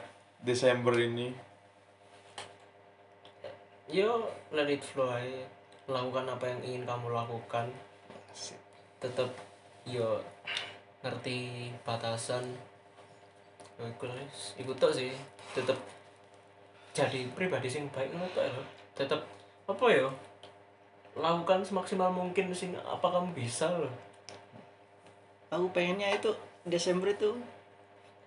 Desember 0.43 0.91
ini 0.99 1.32
Yo, 3.88 4.27
let 4.51 4.67
it 4.67 4.84
flow 4.84 5.08
aja. 5.08 5.47
Lakukan 5.88 6.28
apa 6.28 6.51
yang 6.51 6.59
ingin 6.67 6.84
kamu 6.84 7.15
lakukan. 7.15 7.72
Tetap 8.99 9.32
yo 9.88 10.20
ngerti 10.99 11.72
batasan. 11.88 12.43
Yo, 13.80 13.88
ikut 13.88 14.11
ikut 14.59 14.76
tok 14.76 14.91
sih. 14.91 15.15
Tetap 15.55 15.80
jadi 16.91 17.24
pribadi 17.32 17.72
sing 17.72 17.88
baik 17.95 18.11
ngono 18.11 18.28
ya. 18.36 18.51
Tetap 18.99 19.24
apa 19.70 19.86
ya? 19.93 20.11
Lakukan 21.15 21.63
semaksimal 21.63 22.11
mungkin 22.11 22.51
sing 22.51 22.76
apa 22.84 23.07
kamu 23.07 23.32
bisa 23.32 23.72
loh. 23.72 23.93
aku 25.53 25.70
pengennya 25.70 26.17
itu 26.17 26.34
Desember 26.65 27.13
itu 27.13 27.38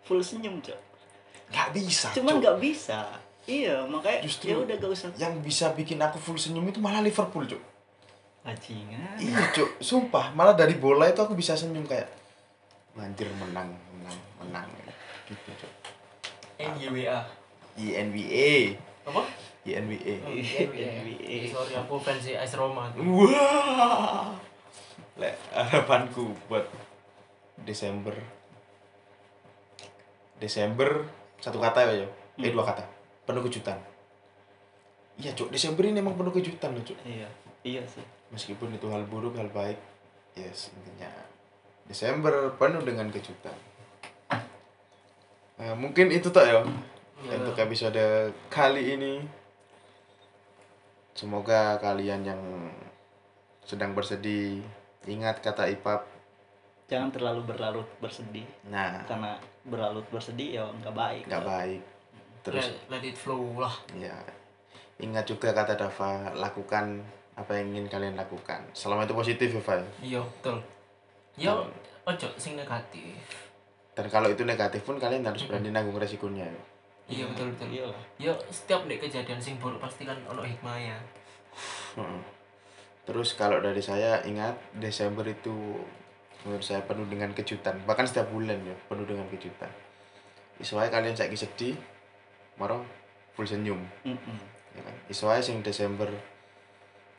full 0.07 0.23
senyum 0.23 0.63
cok 0.63 0.96
nggak 1.47 1.69
bisa 1.73 2.09
cuman 2.13 2.39
nggak 2.39 2.59
bisa. 2.59 3.07
Iya 3.47 3.79
makanya 3.85 4.21
Justru- 4.21 4.51
ya 4.51 4.59
udah 4.59 4.75
gak 4.75 4.91
usah. 4.91 5.09
yang 5.17 5.39
bisa 5.39 5.71
bikin 5.71 5.99
aku 5.99 6.19
full 6.19 6.35
senyum 6.35 6.67
itu 6.67 6.79
malah 6.79 6.99
Liverpool 6.99 7.47
cuk 7.47 7.63
bajingan. 8.43 9.15
Iya 9.17 9.51
cuk 9.53 9.79
sumpah 9.79 10.31
malah 10.33 10.53
dari 10.53 10.75
bola 10.75 11.07
itu 11.07 11.19
aku 11.19 11.33
bisa 11.33 11.55
senyum 11.55 11.83
kayak 11.85 12.11
anjir 12.97 13.31
menang 13.33 13.71
menang 13.93 14.19
menang. 14.41 14.67
Gitu 15.25 15.51
cuk 15.57 15.73
NYWA. 16.59 17.23
INBA 17.77 18.75
Apa? 19.05 19.23
INBA 19.63 20.15
Oh, 20.23 20.33
NBA. 20.33 21.47
Sorry 21.47 21.75
aku 21.77 21.95
fans 22.01 22.27
AS 22.27 22.55
Roma. 22.55 22.91
wah. 22.97 24.35
Lek 25.15 25.37
harapanku 25.51 26.35
buat 26.47 26.67
Desember. 27.63 28.15
Desember 30.37 31.09
satu 31.47 31.63
kata 31.63 31.79
ya 31.87 32.03
yo 32.03 32.09
eh 32.43 32.51
dua 32.51 32.67
kata. 32.67 32.83
Penuh 33.23 33.47
kejutan. 33.47 33.79
Iya 35.15 35.31
cuk. 35.39 35.55
Desember 35.55 35.87
ini 35.87 36.03
emang 36.03 36.19
penuh 36.19 36.35
kejutan 36.35 36.75
loh 36.75 36.83
cuk. 36.83 36.99
Iya. 37.07 37.31
Iya 37.63 37.83
sih. 37.87 38.03
Meskipun 38.35 38.75
itu 38.75 38.91
hal 38.91 39.07
buruk 39.07 39.39
hal 39.39 39.47
baik 39.55 39.79
yes 40.35 40.75
intinya 40.75 41.09
Desember 41.87 42.51
penuh 42.59 42.83
dengan 42.83 43.07
kejutan. 43.15 43.55
Nah, 45.57 45.73
mungkin 45.79 46.11
itu 46.11 46.29
tak 46.35 46.51
ya 46.51 46.61
Ya. 47.25 47.41
untuk 47.41 47.57
episode 47.57 48.29
kali 48.53 48.93
ini. 48.93 49.25
Semoga 51.17 51.81
kalian 51.81 52.29
yang 52.29 52.43
sedang 53.65 53.97
bersedih 53.97 54.61
ingat 55.09 55.41
kata 55.41 55.65
Ipap 55.73 56.05
jangan 56.87 57.11
terlalu 57.11 57.43
berlarut 57.47 57.89
bersedih. 57.99 58.47
Nah. 58.71 59.03
Karena 59.07 59.39
berlarut 59.67 60.07
bersedih 60.11 60.63
ya 60.63 60.65
nggak 60.83 60.95
baik. 60.95 61.23
Nggak 61.27 61.47
baik. 61.47 61.83
Terus 62.47 62.67
let, 62.91 63.03
let 63.03 63.05
it 63.07 63.17
flow 63.19 63.59
lah. 63.59 63.75
Ya 63.95 64.17
ingat 64.97 65.29
juga 65.29 65.53
kata 65.53 65.77
Dava 65.77 66.33
lakukan 66.33 67.05
apa 67.37 67.53
yang 67.53 67.77
ingin 67.77 67.87
kalian 67.93 68.17
lakukan. 68.17 68.65
Selama 68.73 69.05
itu 69.05 69.13
positif 69.13 69.53
ya 69.53 69.61
Fai 69.61 69.85
iya 70.01 70.21
betul. 70.25 70.57
Yo 71.37 71.69
ojo 72.09 72.29
sing 72.41 72.57
negatif. 72.57 73.13
Dan 73.93 74.09
kalau 74.09 74.29
itu 74.33 74.45
negatif 74.45 74.85
pun 74.85 74.97
kalian 74.97 75.25
harus 75.25 75.45
berani 75.45 75.73
nanggung 75.73 75.97
resikonya 75.97 76.49
iya 77.07 77.25
betul 77.31 77.55
betul. 77.55 77.69
Iya. 77.71 77.87
Lah 77.87 78.03
yo 78.19 78.33
setiap 78.51 78.83
nih 78.89 78.99
kejadian 78.99 79.39
sing 79.39 79.55
buruk 79.63 79.79
pasti 79.79 80.03
kan 80.03 80.19
ono 80.27 80.43
hikmahnya. 80.43 80.99
Heeh. 81.97 82.21
terus 83.07 83.39
kalau 83.39 83.63
dari 83.63 83.79
saya 83.79 84.19
ingat 84.27 84.59
Desember 84.77 85.23
itu 85.23 85.79
menurut 86.47 86.63
saya 86.63 86.81
penuh 86.87 87.05
dengan 87.11 87.35
kejutan. 87.35 87.75
Bahkan 87.83 88.07
setiap 88.07 88.31
bulan 88.31 88.63
ya 88.63 88.77
penuh 88.87 89.03
dengan 89.03 89.27
kejutan. 89.27 89.69
Iswai 90.63 90.89
kalian 90.89 91.19
saya 91.19 91.29
sedih 91.35 91.75
marah 92.57 92.81
full 93.35 93.45
senyum. 93.45 93.83
Mm-mm. 94.07 94.39
ya 94.79 94.81
kan? 94.81 94.95
Iswai 95.11 95.43
sing 95.43 95.61
Desember 95.61 96.09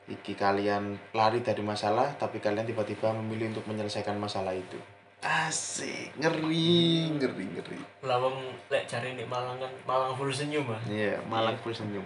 iki 0.07 0.39
kalian 0.39 0.95
lari 1.11 1.43
dari 1.43 1.59
masalah 1.59 2.15
tapi 2.15 2.39
kalian 2.39 2.63
tiba-tiba 2.63 3.11
memilih 3.11 3.51
untuk 3.51 3.67
menyelesaikan 3.67 4.15
masalah 4.15 4.55
itu. 4.55 4.79
Asik 5.19 6.15
ngeri 6.15 7.11
ngeri 7.19 7.45
ngeri. 7.51 7.79
Lawang 8.07 8.39
lek 8.71 8.87
cari 8.87 9.17
nih 9.17 9.27
Malang 9.27 9.59
kan 9.59 9.73
Malang 9.83 10.15
full 10.15 10.31
senyum 10.31 10.71
ah. 10.71 10.79
Iya 10.87 11.19
malang 11.27 11.57
full 11.59 11.75
senyum. 11.75 12.05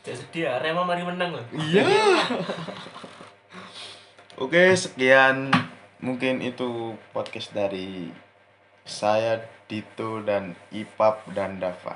Cek 0.00 0.16
sedih 0.16 0.48
ya 0.48 0.56
Rema 0.56 0.80
mari 0.88 1.04
menang 1.04 1.36
loh 1.36 1.44
iya. 1.52 1.84
Oke 4.40 4.72
sekian 4.72 5.52
mungkin 6.00 6.40
itu 6.40 6.96
podcast 7.12 7.52
dari 7.52 8.08
saya 8.88 9.44
Dito 9.68 10.24
dan 10.24 10.56
Ipap 10.72 11.28
dan 11.36 11.60
Dava. 11.60 11.94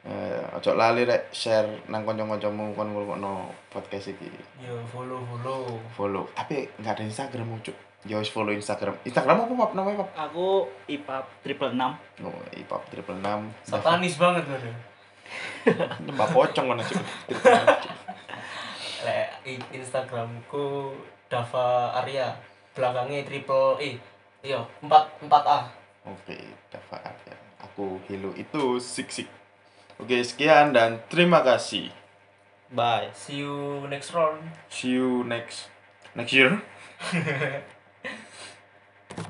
Eh 0.00 0.42
ojo 0.56 0.72
lali 0.76 1.04
rek 1.04 1.32
share 1.32 1.84
nang 1.88 2.04
kanca-kancamu 2.04 2.76
kon 2.76 2.92
ngrungokno 2.92 3.48
podcast 3.72 4.12
iki. 4.12 4.28
Yo 4.60 4.76
follow 4.90 5.22
follow. 5.24 5.80
Follow. 5.94 6.24
Tapi 6.36 6.68
nggak 6.80 7.00
ada 7.00 7.04
Instagram 7.06 7.48
cuk. 7.64 7.76
Ya 8.08 8.16
wis 8.16 8.32
follow 8.32 8.52
Instagram. 8.52 8.96
Instagram 9.04 9.44
apa 9.44 9.54
pap? 9.54 9.70
Namanya 9.76 9.96
pap 10.04 10.10
aku 10.28 10.68
ipap 10.88 11.24
triple 11.44 11.72
enam. 11.72 11.96
Oh 12.24 12.32
ipap 12.56 12.84
triple 12.92 13.16
enam. 13.16 13.52
Satanis 13.64 14.18
banget 14.18 14.44
loh 14.50 14.60
mbak 16.10 16.26
pocong 16.34 16.66
mana 16.66 16.82
cuk? 16.82 16.98
Instagramku 19.70 20.90
Dava 21.30 21.94
Arya 22.02 22.34
belakangnya 22.76 23.26
triple 23.26 23.78
E. 23.80 23.90
Iya 24.40 24.64
empat 24.80 25.10
empat 25.20 25.44
A. 25.46 25.60
Oke 26.08 26.36
Dava 26.72 26.98
ya. 27.02 27.36
Aku 27.60 28.00
Hilo 28.08 28.32
itu 28.34 28.80
sik 28.80 29.12
sik. 29.12 29.28
Oke 30.00 30.20
sekian 30.24 30.72
dan 30.72 31.02
terima 31.12 31.44
kasih. 31.44 31.92
Bye. 32.72 33.10
See 33.12 33.42
you 33.42 33.84
next 33.90 34.14
round. 34.16 34.40
See 34.70 34.94
you 34.96 35.26
next 35.26 35.68
next 36.14 36.32
year 36.32 36.62